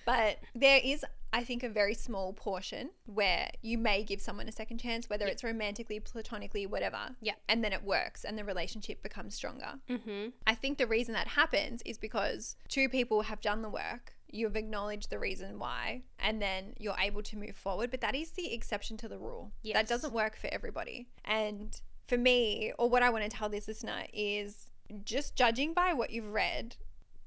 But 0.04 0.38
there 0.54 0.80
is, 0.82 1.04
I 1.32 1.42
think, 1.42 1.62
a 1.62 1.68
very 1.68 1.94
small 1.94 2.32
portion 2.32 2.90
where 3.06 3.50
you 3.60 3.76
may 3.76 4.04
give 4.04 4.20
someone 4.20 4.48
a 4.48 4.52
second 4.52 4.78
chance, 4.78 5.10
whether 5.10 5.26
it's 5.26 5.42
romantically, 5.42 6.00
platonically, 6.00 6.66
whatever. 6.66 7.16
Yeah. 7.20 7.34
And 7.48 7.64
then 7.64 7.72
it 7.72 7.82
works 7.82 8.24
and 8.24 8.38
the 8.38 8.44
relationship 8.44 9.02
becomes 9.02 9.34
stronger. 9.34 9.74
mm-hmm. 9.90 10.28
I 10.46 10.54
think 10.54 10.78
the 10.78 10.86
reason 10.86 11.14
that 11.14 11.28
happens 11.28 11.82
is 11.84 11.98
because 11.98 12.56
two 12.68 12.88
people 12.88 13.22
have 13.22 13.40
done 13.40 13.62
the 13.62 13.70
work, 13.70 14.12
you've 14.30 14.56
acknowledged 14.56 15.10
the 15.10 15.18
reason 15.18 15.58
why, 15.58 16.02
and 16.18 16.40
then 16.42 16.74
you're 16.78 16.96
able 17.00 17.22
to 17.22 17.36
move 17.36 17.56
forward. 17.56 17.90
But 17.90 18.00
that 18.00 18.14
is 18.14 18.30
the 18.32 18.52
exception 18.52 18.96
to 18.98 19.08
the 19.08 19.18
rule. 19.18 19.52
Yes. 19.62 19.74
That 19.74 19.88
doesn't 19.88 20.12
work 20.12 20.36
for 20.36 20.48
everybody. 20.52 21.08
And 21.24 21.80
for 22.08 22.16
me, 22.18 22.72
or 22.78 22.88
what 22.88 23.02
I 23.02 23.10
want 23.10 23.24
to 23.24 23.30
tell 23.30 23.48
this 23.48 23.68
listener 23.68 24.04
is 24.12 24.70
just 25.04 25.34
judging 25.36 25.72
by 25.74 25.92
what 25.92 26.10
you've 26.10 26.32
read. 26.32 26.76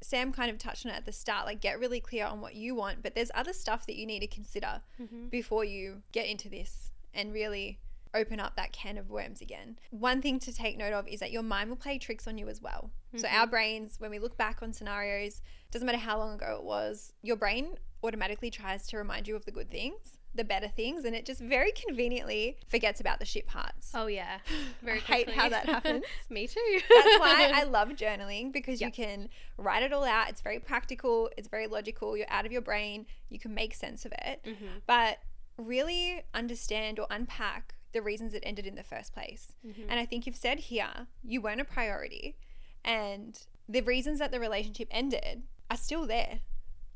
Sam 0.01 0.31
kind 0.31 0.49
of 0.49 0.57
touched 0.57 0.85
on 0.85 0.93
it 0.93 0.95
at 0.95 1.05
the 1.05 1.12
start, 1.12 1.45
like 1.45 1.59
get 1.59 1.77
really 1.77 1.99
clear 1.99 2.25
on 2.25 2.39
what 2.39 2.55
you 2.55 2.73
want, 2.73 3.03
but 3.03 3.15
there's 3.15 3.31
other 3.35 3.51
stuff 3.51 3.85
that 3.85 3.97
you 3.97 4.05
need 4.05 4.21
to 4.21 4.27
consider 4.27 4.81
Mm-hmm. 5.01 5.27
before 5.27 5.65
you 5.65 6.03
get 6.13 6.25
into 6.27 6.47
this 6.47 6.91
and 7.13 7.33
really 7.33 7.79
open 8.13 8.39
up 8.39 8.55
that 8.55 8.71
can 8.71 8.97
of 8.97 9.09
worms 9.09 9.41
again. 9.41 9.77
One 9.91 10.21
thing 10.21 10.39
to 10.39 10.53
take 10.53 10.77
note 10.77 10.93
of 10.93 11.07
is 11.07 11.19
that 11.19 11.31
your 11.31 11.43
mind 11.43 11.69
will 11.69 11.77
play 11.77 11.97
tricks 11.97 12.27
on 12.27 12.37
you 12.37 12.47
as 12.49 12.61
well. 12.61 12.91
So 13.15 13.27
our 13.27 13.47
brains, 13.47 13.95
when 13.99 14.11
we 14.11 14.19
look 14.19 14.37
back 14.37 14.61
on 14.61 14.71
scenarios, 14.73 15.41
doesn't 15.71 15.85
matter 15.85 15.97
how 15.97 16.17
long 16.19 16.33
ago 16.35 16.57
it 16.59 16.63
was, 16.63 17.13
your 17.23 17.35
brain 17.35 17.75
automatically 18.03 18.49
tries 18.51 18.85
to 18.87 18.97
remind 18.97 19.27
you 19.27 19.35
of 19.35 19.45
the 19.45 19.51
good 19.51 19.69
things, 19.71 20.17
the 20.35 20.43
better 20.43 20.67
things, 20.67 21.05
and 21.05 21.15
it 21.15 21.25
just 21.25 21.41
very 21.41 21.71
conveniently 21.71 22.57
forgets 22.67 22.99
about 22.99 23.17
the 23.19 23.25
shit 23.25 23.47
parts. 23.47 23.91
Oh 23.95 24.05
yeah, 24.05 24.39
very. 24.83 24.99
I 24.99 25.01
hate 25.01 25.29
how 25.31 25.49
that 25.49 25.65
happens. 25.65 26.03
Me 26.29 26.45
too. 26.45 26.79
That's 26.87 27.19
why 27.19 27.51
I 27.55 27.63
love 27.63 27.89
journaling 27.89 28.53
because 28.53 28.79
Yeah. 28.79 28.87
you 28.87 28.93
can 28.93 29.29
write 29.57 29.81
it 29.81 29.91
all 29.91 30.03
out. 30.05 30.29
It's 30.29 30.41
very 30.41 30.59
practical, 30.59 31.31
it's 31.35 31.47
very 31.47 31.65
logical. 31.65 32.15
You're 32.15 32.29
out 32.29 32.45
of 32.45 32.51
your 32.51 32.61
brain, 32.61 33.07
you 33.29 33.39
can 33.39 33.55
make 33.55 33.73
sense 33.73 34.05
of 34.05 34.13
it. 34.23 34.41
Mhm. 34.45 34.81
But 34.85 35.17
really 35.57 36.21
understand 36.33 36.99
or 36.99 37.07
unpack 37.09 37.73
the 37.91 38.02
reasons 38.02 38.34
it 38.34 38.43
ended 38.45 38.65
in 38.67 38.75
the 38.75 38.84
first 38.84 39.13
place. 39.13 39.54
Mhm. 39.65 39.86
And 39.89 39.99
I 39.99 40.06
think 40.06 40.25
you've 40.25 40.36
said 40.36 40.60
here 40.60 41.08
you 41.23 41.41
weren't 41.41 41.62
a 41.62 41.65
priority, 41.65 42.36
and 42.84 43.39
the 43.67 43.82
reasons 43.82 44.19
that 44.19 44.32
the 44.32 44.39
relationship 44.39 44.88
ended 44.91 45.43
are 45.69 45.78
still 45.78 46.06
there. 46.06 46.39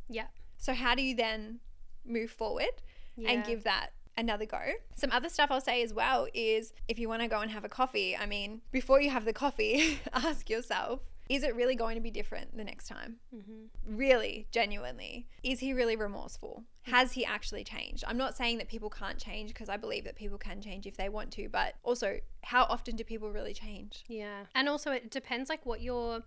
Yeah. 0.10 0.28
So, 0.58 0.74
how 0.74 0.96
do 0.96 1.02
you 1.04 1.16
then 1.16 1.60
move 2.06 2.32
forward 2.32 2.82
and 3.18 3.44
give 3.46 3.64
that 3.64 3.92
another 4.18 4.46
go? 4.46 4.74
Some 4.96 5.12
other 5.12 5.30
stuff 5.30 5.50
I'll 5.52 5.62
say 5.62 5.82
as 5.84 5.94
well 5.94 6.28
is 6.34 6.74
if 6.88 6.98
you 7.00 7.10
want 7.10 7.22
to 7.22 7.28
go 7.28 7.40
and 7.42 7.52
have 7.52 7.64
a 7.66 7.70
coffee, 7.70 8.16
I 8.16 8.26
mean, 8.26 8.62
before 8.72 9.02
you 9.02 9.10
have 9.10 9.26
the 9.26 9.34
coffee, 9.34 10.00
ask 10.14 10.50
yourself, 10.50 11.02
is 11.30 11.44
it 11.44 11.56
really 11.56 11.76
going 11.76 11.96
to 11.96 12.02
be 12.02 12.12
different 12.12 12.56
the 12.58 12.64
next 12.64 12.88
time? 12.88 13.18
Mhm. 13.34 13.70
Really, 13.86 14.48
genuinely. 14.52 15.28
Is 15.44 15.60
he 15.60 15.74
really 15.74 15.96
remorseful? 15.96 16.64
Has 16.84 17.14
he 17.14 17.24
actually 17.26 17.64
changed? 17.64 18.04
I'm 18.08 18.18
not 18.18 18.36
saying 18.36 18.58
that 18.58 18.68
people 18.68 18.90
can't 18.90 19.18
change 19.18 19.50
because 19.54 19.70
I 19.70 19.78
believe 19.78 20.04
that 20.04 20.16
people 20.16 20.38
can 20.38 20.62
change 20.62 20.86
if 20.86 20.98
they 20.98 21.10
want 21.10 21.32
to, 21.34 21.48
but 21.50 21.76
also, 21.84 22.20
how 22.44 22.64
often 22.66 22.96
do 22.96 23.04
people 23.04 23.32
really 23.32 23.54
change? 23.54 24.04
Yeah, 24.08 24.46
and 24.54 24.68
also 24.68 24.92
it 24.92 25.10
depends 25.12 25.50
like 25.50 25.66
what 25.66 25.82
your 25.82 26.24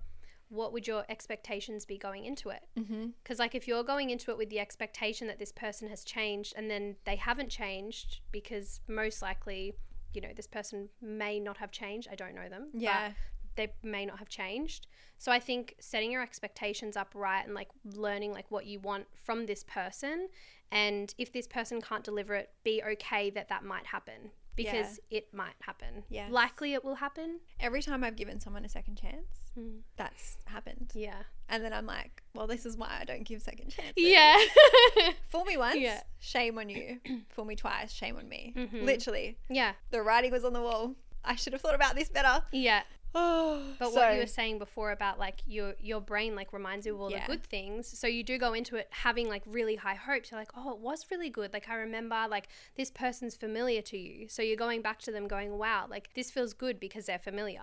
what 0.48 0.72
would 0.72 0.86
your 0.86 1.04
expectations 1.08 1.84
be 1.84 1.98
going 1.98 2.24
into 2.24 2.50
it 2.50 2.62
Mm-hmm. 2.78 3.06
because 3.20 3.40
like 3.40 3.56
if 3.56 3.66
you're 3.66 3.82
going 3.82 4.10
into 4.10 4.30
it 4.30 4.38
with 4.38 4.48
the 4.48 4.60
expectation 4.60 5.26
that 5.26 5.40
this 5.40 5.50
person 5.50 5.88
has 5.88 6.04
changed 6.04 6.54
and 6.56 6.70
then 6.70 6.94
they 7.04 7.16
haven't 7.16 7.48
changed 7.50 8.20
because 8.30 8.78
most 8.86 9.20
likely 9.22 9.74
you 10.14 10.20
know 10.20 10.28
this 10.36 10.46
person 10.46 10.88
may 11.02 11.40
not 11.40 11.56
have 11.56 11.72
changed 11.72 12.06
i 12.12 12.14
don't 12.14 12.36
know 12.36 12.48
them 12.48 12.68
but 12.72 12.80
Yeah. 12.80 13.12
They 13.56 13.72
may 13.82 14.04
not 14.06 14.18
have 14.18 14.28
changed 14.28 14.86
so 15.18 15.32
i 15.32 15.38
think 15.40 15.74
setting 15.80 16.10
your 16.12 16.22
expectations 16.22 16.96
up 16.96 17.10
right 17.14 17.44
and 17.44 17.54
like 17.54 17.68
learning 17.94 18.32
like 18.32 18.50
what 18.50 18.66
you 18.66 18.78
want 18.80 19.06
from 19.14 19.46
this 19.46 19.64
person 19.64 20.28
and 20.70 21.14
if 21.18 21.32
this 21.32 21.46
person 21.46 21.80
can't 21.80 22.04
deliver 22.04 22.34
it 22.34 22.50
be 22.64 22.82
okay 22.86 23.30
that 23.30 23.48
that 23.48 23.64
might 23.64 23.86
happen 23.86 24.30
because 24.56 24.98
it 25.10 25.32
might 25.34 25.52
happen 25.60 26.02
Yeah. 26.08 26.28
likely 26.30 26.72
it 26.72 26.82
will 26.82 26.94
happen 26.94 27.40
Every 27.60 27.82
time 27.82 28.02
I've 28.02 28.16
given 28.16 28.40
someone 28.40 28.64
a 28.64 28.70
second 28.70 28.96
chance, 28.96 29.50
Mm. 29.58 29.80
that's 29.96 30.38
happened. 30.46 30.92
yeah 30.94 31.22
And 31.50 31.62
then 31.62 31.74
I'm 31.74 31.84
like, 31.86 32.22
well, 32.34 32.46
this 32.46 32.64
is 32.64 32.74
why 32.76 32.98
I 33.00 33.04
don't 33.04 33.24
give 33.24 33.42
second 33.42 33.68
chances. 33.70 33.92
yeah 33.96 34.38
Fool 35.28 35.44
me 35.44 35.58
once, 35.58 35.76
Yeah. 35.78 36.00
shame 36.20 36.56
on 36.58 36.70
you. 36.70 37.00
Fool 37.28 37.44
me 37.44 37.54
twice, 37.54 37.92
shame 37.92 38.16
on 38.16 38.28
me. 38.30 38.54
Mhm. 38.56 38.82
Literally, 38.84 39.36
yeah 39.50 39.72
the 39.90 40.00
writing 40.02 40.32
was 40.32 40.42
on 40.44 40.54
the 40.54 40.62
wall. 40.62 40.94
I 41.22 41.34
should 41.36 41.52
have 41.52 41.60
thought 41.60 41.74
about 41.74 41.94
this 41.94 42.08
better. 42.08 42.42
yeah 42.50 42.82
Oh, 43.14 43.62
But 43.78 43.90
so, 43.92 43.94
what 43.96 44.14
you 44.14 44.20
were 44.20 44.26
saying 44.26 44.58
before 44.58 44.90
about 44.90 45.18
like 45.18 45.40
your 45.46 45.74
your 45.80 46.00
brain 46.00 46.34
like 46.34 46.52
reminds 46.52 46.86
you 46.86 46.94
of 46.94 47.00
all 47.00 47.10
Yeah. 47.10 47.26
the 47.26 47.32
good 47.32 47.44
things. 47.44 47.86
So 47.98 48.06
you 48.06 48.22
do 48.22 48.38
go 48.38 48.52
into 48.52 48.76
it 48.76 48.88
having 48.90 49.28
like 49.28 49.42
really 49.46 49.76
high 49.76 49.94
hopes. 49.94 50.30
You're 50.30 50.40
like, 50.40 50.50
oh, 50.56 50.72
it 50.72 50.78
was 50.78 51.06
really 51.10 51.30
good. 51.30 51.52
Like 51.52 51.68
I 51.68 51.76
remember 51.76 52.26
like 52.28 52.48
this 52.76 52.90
person's 52.90 53.36
familiar 53.36 53.82
to 53.82 53.96
you. 53.98 54.28
So 54.28 54.42
you're 54.42 54.56
going 54.56 54.82
back 54.82 54.98
to 55.02 55.12
them 55.12 55.26
going, 55.28 55.56
wow, 55.58 55.86
like 55.88 56.12
this 56.14 56.30
feels 56.30 56.52
good 56.52 56.78
because 56.80 57.06
they're 57.06 57.18
familiar. 57.18 57.62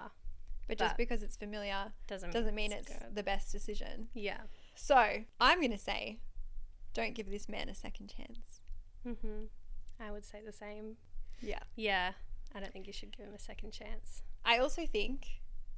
but 0.68 0.78
just 0.78 0.96
because 0.98 1.22
it's 1.24 1.36
familiar 1.36 1.92
Doesn't 2.08 2.32
doesn't 2.32 2.56
mean 2.56 2.72
it's 2.72 2.88
good. 2.88 3.14
the 3.16 3.24
best 3.24 3.52
decision. 3.52 4.08
Yeah. 4.14 4.42
So 4.76 4.96
I'm 5.40 5.62
gonna 5.62 5.78
say, 5.78 6.20
don't 6.94 7.14
give 7.14 7.30
this 7.30 7.48
man 7.50 7.70
a 7.70 7.76
second 7.76 8.08
chance. 8.16 8.62
hmm 9.04 9.46
I 10.00 10.10
would 10.12 10.26
say 10.26 10.42
the 10.44 10.52
same. 10.54 10.98
Yeah. 11.42 11.60
Yeah. 11.76 12.14
I 12.56 12.60
don't 12.60 12.72
think 12.74 12.88
you 12.88 12.94
should 12.94 13.16
give 13.16 13.26
him 13.28 13.34
a 13.34 13.40
second 13.40 13.72
chance. 13.72 14.24
I 14.46 14.58
also 14.58 14.86
think 14.86 15.28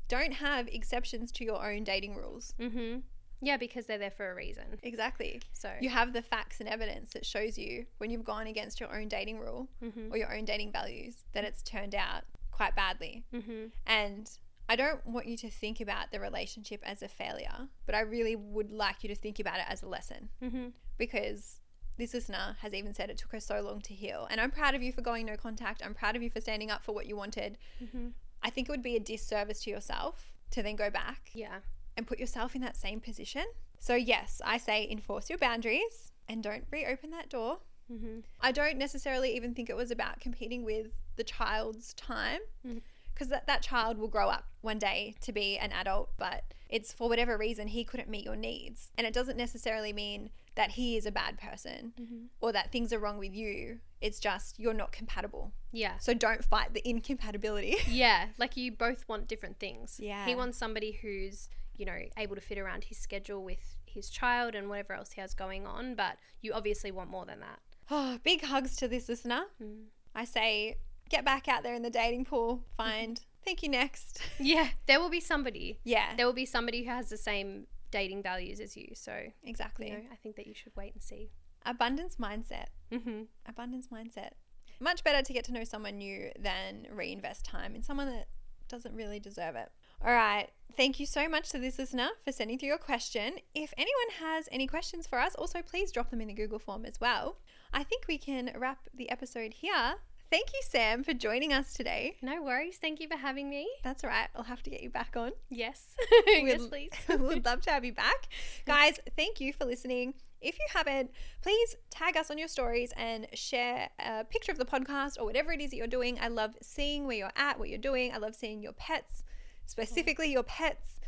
don't 0.08 0.34
have 0.34 0.68
exceptions 0.68 1.32
to 1.34 1.44
your 1.46 1.66
own 1.66 1.84
dating 1.84 2.16
rules. 2.16 2.54
Mm-hmm. 2.60 3.00
Yeah, 3.42 3.58
because 3.58 3.86
they're 3.86 3.98
there 3.98 4.12
for 4.12 4.32
a 4.32 4.36
reason. 4.36 4.64
Exactly. 4.84 5.42
So 5.54 5.72
You 5.82 5.90
have 5.90 6.14
the 6.14 6.22
facts 6.22 6.60
and 6.60 6.70
evidence 6.70 7.12
that 7.14 7.26
shows 7.26 7.58
you 7.58 7.86
when 7.98 8.10
you've 8.10 8.24
gone 8.24 8.48
against 8.48 8.80
your 8.80 8.96
own 8.96 9.08
dating 9.08 9.40
rule 9.40 9.68
Mhm. 9.84 10.12
or 10.12 10.18
your 10.18 10.34
own 10.36 10.46
dating 10.46 10.72
values 10.72 11.26
that 11.34 11.44
it's 11.44 11.62
turned 11.62 11.94
out 11.96 12.24
quite 12.52 12.76
badly. 12.76 13.26
Mhm. 13.34 13.72
And 13.86 14.30
I 14.70 14.76
don't 14.76 15.06
want 15.06 15.28
you 15.28 15.38
to 15.38 15.50
think 15.50 15.80
about 15.82 16.12
the 16.12 16.20
relationship 16.20 16.82
as 16.84 17.04
a 17.04 17.08
failure, 17.08 17.68
but 17.86 17.94
I 17.94 18.00
really 18.00 18.36
would 18.36 18.72
like 18.72 19.04
you 19.04 19.10
to 19.10 19.16
think 19.16 19.40
about 19.40 19.60
it 19.60 19.66
as 19.68 19.84
a 19.84 19.88
lesson 19.88 20.30
Mhm. 20.42 20.74
because 20.98 21.62
this 21.98 22.14
listener 22.14 22.58
has 22.62 22.74
even 22.74 22.94
said 22.94 23.10
it 23.10 23.18
took 23.18 23.32
her 23.32 23.40
so 23.40 23.62
long 23.62 23.82
to 23.82 23.94
heal. 23.94 24.26
And 24.32 24.42
I'm 24.42 24.52
proud 24.52 24.76
of 24.76 24.82
you 24.82 24.92
for 24.92 25.02
going 25.02 25.26
no 25.26 25.38
contact. 25.38 25.84
I'm 25.86 25.94
proud 25.94 26.16
of 26.16 26.24
you 26.24 26.30
for 26.30 26.42
standing 26.42 26.72
up 26.72 26.84
for 26.84 26.94
what 26.94 27.06
you 27.06 27.16
wanted. 27.16 27.58
Mhm. 27.82 28.14
I 28.46 28.52
think 28.52 28.70
it 28.70 28.72
would 28.72 28.84
be 28.84 28.96
a 28.96 29.00
disservice 29.00 29.64
to 29.64 29.72
yourself 29.72 30.32
to 30.52 30.62
then 30.62 30.76
go 30.76 30.92
back 30.92 31.32
Yeah. 31.34 31.62
and 31.98 32.06
put 32.06 32.20
yourself 32.20 32.54
in 32.56 32.62
that 32.62 32.78
same 32.78 33.00
position. 33.00 33.44
So, 33.80 33.96
yes, 33.96 34.40
I 34.46 34.58
say 34.60 34.88
enforce 34.90 35.30
your 35.32 35.40
boundaries 35.40 36.12
and 36.30 36.44
don't 36.44 36.66
reopen 36.70 37.10
that 37.10 37.28
door. 37.30 37.62
Mhm. 37.92 38.24
I 38.40 38.52
don't 38.52 38.78
necessarily 38.78 39.36
even 39.36 39.56
think 39.56 39.68
it 39.70 39.76
was 39.76 39.90
about 39.90 40.20
competing 40.20 40.64
with 40.64 40.92
the 41.16 41.24
child's 41.24 41.94
time 41.96 42.42
Mhm. 42.64 42.82
Because 43.16 43.30
that, 43.30 43.48
that 43.48 43.62
child 43.64 43.98
will 43.98 44.08
grow 44.10 44.30
up 44.30 44.46
one 44.62 44.78
day 44.78 45.16
to 45.22 45.32
be 45.32 45.58
an 45.58 45.72
adult, 45.72 46.12
but 46.18 46.44
it's 46.70 46.92
for 46.94 47.08
whatever 47.10 47.38
reason 47.38 47.68
he 47.70 47.84
couldn't 47.84 48.10
meet 48.10 48.24
your 48.26 48.36
needs. 48.36 48.90
And 48.98 49.08
it 49.08 49.14
doesn't 49.14 49.38
necessarily 49.38 49.94
mean 49.94 50.30
that 50.56 50.72
he 50.72 50.98
is 50.98 51.06
a 51.06 51.12
bad 51.12 51.38
person 51.38 51.94
Mhm. 52.00 52.28
or 52.42 52.52
that 52.52 52.72
things 52.72 52.92
are 52.94 53.00
wrong 53.00 53.18
with 53.18 53.34
you. 53.34 53.80
It's 54.02 54.20
just 54.20 54.60
you're 54.60 54.74
not 54.74 54.92
compatible. 54.92 55.54
Yeah. 55.72 55.98
So 55.98 56.14
don't 56.14 56.44
fight 56.44 56.74
the 56.74 56.88
incompatibility. 56.88 57.78
Yeah, 57.88 58.28
like 58.38 58.58
you 58.58 58.72
both 58.72 59.08
want 59.08 59.28
different 59.28 59.60
things. 59.60 59.98
Yeah. 60.00 60.26
He 60.26 60.36
wants 60.36 60.58
somebody 60.58 60.92
who's, 60.94 61.50
you 61.76 61.86
know, 61.86 62.00
able 62.18 62.36
to 62.36 62.42
fit 62.42 62.58
around 62.58 62.86
his 62.86 62.98
schedule 62.98 63.44
with 63.44 63.76
his 63.86 64.10
child 64.10 64.56
and 64.56 64.68
whatever 64.70 64.94
else 64.94 65.14
he 65.14 65.22
has 65.22 65.34
going 65.34 65.66
on, 65.66 65.96
but 65.96 66.18
you 66.42 66.52
obviously 66.54 66.92
want 66.92 67.10
more 67.10 67.26
than 67.26 67.40
that. 67.40 67.60
oh, 67.92 68.18
big 68.24 68.44
hugs 68.44 68.76
to 68.78 68.88
this 68.88 69.08
listener. 69.08 69.44
Mm. 69.62 69.86
I 70.16 70.26
say 70.26 70.78
get 71.10 71.24
back 71.26 71.48
out 71.48 71.64
there 71.64 71.74
in 71.76 71.82
the 71.82 71.90
dating 71.90 72.26
pool, 72.26 72.64
find 72.78 73.22
thank 73.46 73.64
you 73.64 73.70
next. 73.70 74.22
Yeah, 74.40 74.70
there 74.88 75.00
will 75.00 75.10
be 75.10 75.20
somebody. 75.20 75.80
yeah, 75.84 76.16
There 76.16 76.26
will 76.26 76.34
be 76.34 76.46
somebody 76.46 76.84
who 76.84 76.90
has 76.92 77.10
the 77.10 77.18
same 77.18 77.68
dating 77.92 78.24
values 78.24 78.60
as 78.60 78.76
you. 78.76 78.90
So, 78.94 79.14
exactly. 79.44 79.88
you 79.90 79.94
know, 79.94 80.04
I 80.12 80.16
think 80.16 80.36
that 80.36 80.48
you 80.48 80.54
should 80.54 80.74
wait 80.76 80.94
and 80.94 81.02
see. 81.02 81.32
Abundance 81.66 82.18
mindset. 82.18 82.68
Mm-hmm. 82.92 83.24
abundance 83.48 83.88
mindset. 83.88 84.32
Much 84.80 85.04
better 85.04 85.22
to 85.22 85.34
get 85.34 85.46
to 85.46 85.54
know 85.54 85.64
someone 85.64 85.98
new 85.98 86.32
than 86.38 86.86
reinvest 86.92 87.46
time 87.46 87.76
in 87.76 87.82
someone 87.82 88.08
that 88.08 88.28
doesn't 88.68 88.94
really 88.94 89.20
deserve 89.20 89.56
it. 89.56 89.70
All 90.04 90.12
right. 90.14 90.48
Thank 90.76 91.00
you 91.00 91.06
so 91.06 91.30
much 91.30 91.50
to 91.50 91.60
this 91.60 91.80
listener 91.80 92.10
for 92.24 92.32
sending 92.34 92.60
through 92.60 92.68
your 92.70 92.78
question. 92.78 93.36
If 93.54 93.74
anyone 93.78 94.10
has 94.20 94.50
any 94.52 94.68
questions 94.68 95.08
for 95.08 95.20
us, 95.20 95.34
also 95.36 95.62
please 95.62 95.92
drop 95.92 96.10
them 96.10 96.20
in 96.20 96.28
the 96.28 96.34
Google 96.34 96.60
form 96.60 96.86
as 96.86 97.00
well. 97.00 97.38
I 97.72 97.84
think 97.84 98.04
we 98.08 98.18
can 98.18 98.52
wrap 98.56 98.90
the 98.94 99.10
episode 99.10 99.54
here. 99.54 99.96
Thank 100.32 100.54
you, 100.54 100.62
Sam, 100.68 101.04
for 101.04 101.14
joining 101.14 101.54
us 101.54 101.74
today. 101.74 102.18
No 102.22 102.42
worries. 102.42 102.78
Thank 102.78 103.00
you 103.00 103.08
for 103.08 103.16
having 103.16 103.50
me. 103.50 103.70
That's 103.84 104.04
all 104.04 104.10
right. 104.10 104.28
I'll 104.36 104.44
have 104.44 104.64
to 104.64 104.70
get 104.70 104.82
you 104.82 104.90
back 104.90 105.16
on. 105.16 105.32
Yes. 105.50 105.96
yes, 106.28 106.66
please. 106.66 106.92
We'd 107.10 107.46
love 107.46 107.62
to 107.62 107.72
have 107.72 107.86
you 107.86 107.94
back. 107.94 108.28
Guys, 108.66 109.00
thank 109.16 109.40
you 109.40 109.54
for 109.54 109.66
listening. 109.66 110.16
If 110.42 110.58
you 110.58 110.66
haven't, 110.74 111.12
please 111.42 111.76
tag 111.90 112.18
us 112.18 112.30
on 112.32 112.38
your 112.38 112.48
stories 112.48 112.92
and 112.98 113.28
share 113.34 113.90
a 114.00 114.24
picture 114.24 114.52
of 114.52 114.58
the 114.58 114.66
podcast 114.66 115.20
or 115.20 115.26
whatever 115.26 115.52
it 115.52 115.62
is 115.62 115.72
that 115.72 115.78
you're 115.78 115.88
doing. 115.88 116.18
I 116.20 116.28
love 116.28 116.56
seeing 116.62 117.06
where 117.06 117.16
you're 117.16 117.32
at, 117.36 117.60
what 117.60 117.70
you're 117.70 117.78
doing. 117.78 118.12
I 118.14 118.18
love 118.18 118.36
seeing 118.36 118.62
your 118.62 118.74
pets, 118.74 119.24
specifically 119.68 120.32
your 120.32 120.44
pets. 120.44 121.00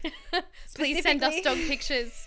please 0.75 1.01
send 1.03 1.23
us 1.23 1.41
dog 1.41 1.57
pictures. 1.57 2.25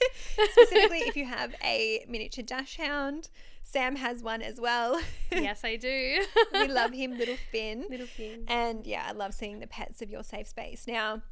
specifically, 0.53 1.01
if 1.01 1.17
you 1.17 1.25
have 1.25 1.55
a 1.63 2.05
miniature 2.09 2.45
dachshund, 2.45 3.29
Sam 3.71 3.97
has 3.97 4.23
one 4.23 4.43
as 4.43 4.61
well. 4.61 5.01
yes, 5.33 5.63
I 5.65 5.77
do. 5.77 6.25
we 6.53 6.67
love 6.69 6.93
him, 6.93 7.17
little 7.17 7.37
Finn. 7.53 7.87
Little 7.89 8.07
Finn. 8.07 8.45
And 8.49 8.85
yeah, 8.85 9.05
I 9.09 9.13
love 9.13 9.33
seeing 9.33 9.61
the 9.61 9.67
pets 9.67 10.03
of 10.03 10.11
your 10.11 10.25
safe 10.25 10.49
space. 10.49 10.87
Now, 10.89 11.23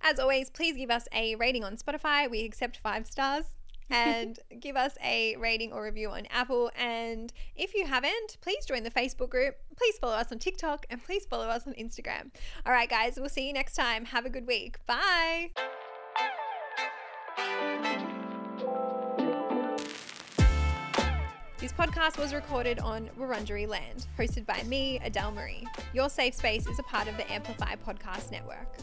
as 0.00 0.18
always, 0.18 0.48
please 0.48 0.76
give 0.76 0.90
us 0.90 1.06
a 1.12 1.34
rating 1.36 1.64
on 1.64 1.76
Spotify. 1.76 2.30
We 2.30 2.44
accept 2.44 2.78
five 2.78 3.06
stars. 3.06 3.44
And 3.90 4.38
give 4.58 4.74
us 4.74 4.96
a 5.04 5.36
rating 5.36 5.70
or 5.70 5.82
review 5.84 6.08
on 6.08 6.24
Apple. 6.30 6.70
And 6.78 7.30
if 7.54 7.74
you 7.74 7.84
haven't, 7.84 8.38
please 8.40 8.64
join 8.64 8.84
the 8.84 8.90
Facebook 8.90 9.28
group. 9.28 9.56
Please 9.76 9.98
follow 9.98 10.14
us 10.14 10.32
on 10.32 10.38
TikTok 10.38 10.86
and 10.88 11.04
please 11.04 11.26
follow 11.26 11.46
us 11.46 11.66
on 11.66 11.74
Instagram. 11.74 12.30
All 12.64 12.72
right, 12.72 12.88
guys, 12.88 13.18
we'll 13.18 13.28
see 13.28 13.46
you 13.46 13.52
next 13.52 13.74
time. 13.74 14.06
Have 14.06 14.24
a 14.24 14.30
good 14.30 14.46
week. 14.46 14.78
Bye. 14.86 15.50
This 21.62 21.72
podcast 21.72 22.18
was 22.18 22.34
recorded 22.34 22.80
on 22.80 23.08
Wurundjeri 23.16 23.68
land, 23.68 24.08
hosted 24.18 24.44
by 24.44 24.64
me, 24.64 24.98
Adele 25.04 25.30
Marie. 25.30 25.64
Your 25.94 26.10
safe 26.10 26.34
space 26.34 26.66
is 26.66 26.80
a 26.80 26.82
part 26.82 27.06
of 27.06 27.16
the 27.16 27.32
Amplify 27.32 27.76
Podcast 27.76 28.32
Network. 28.32 28.78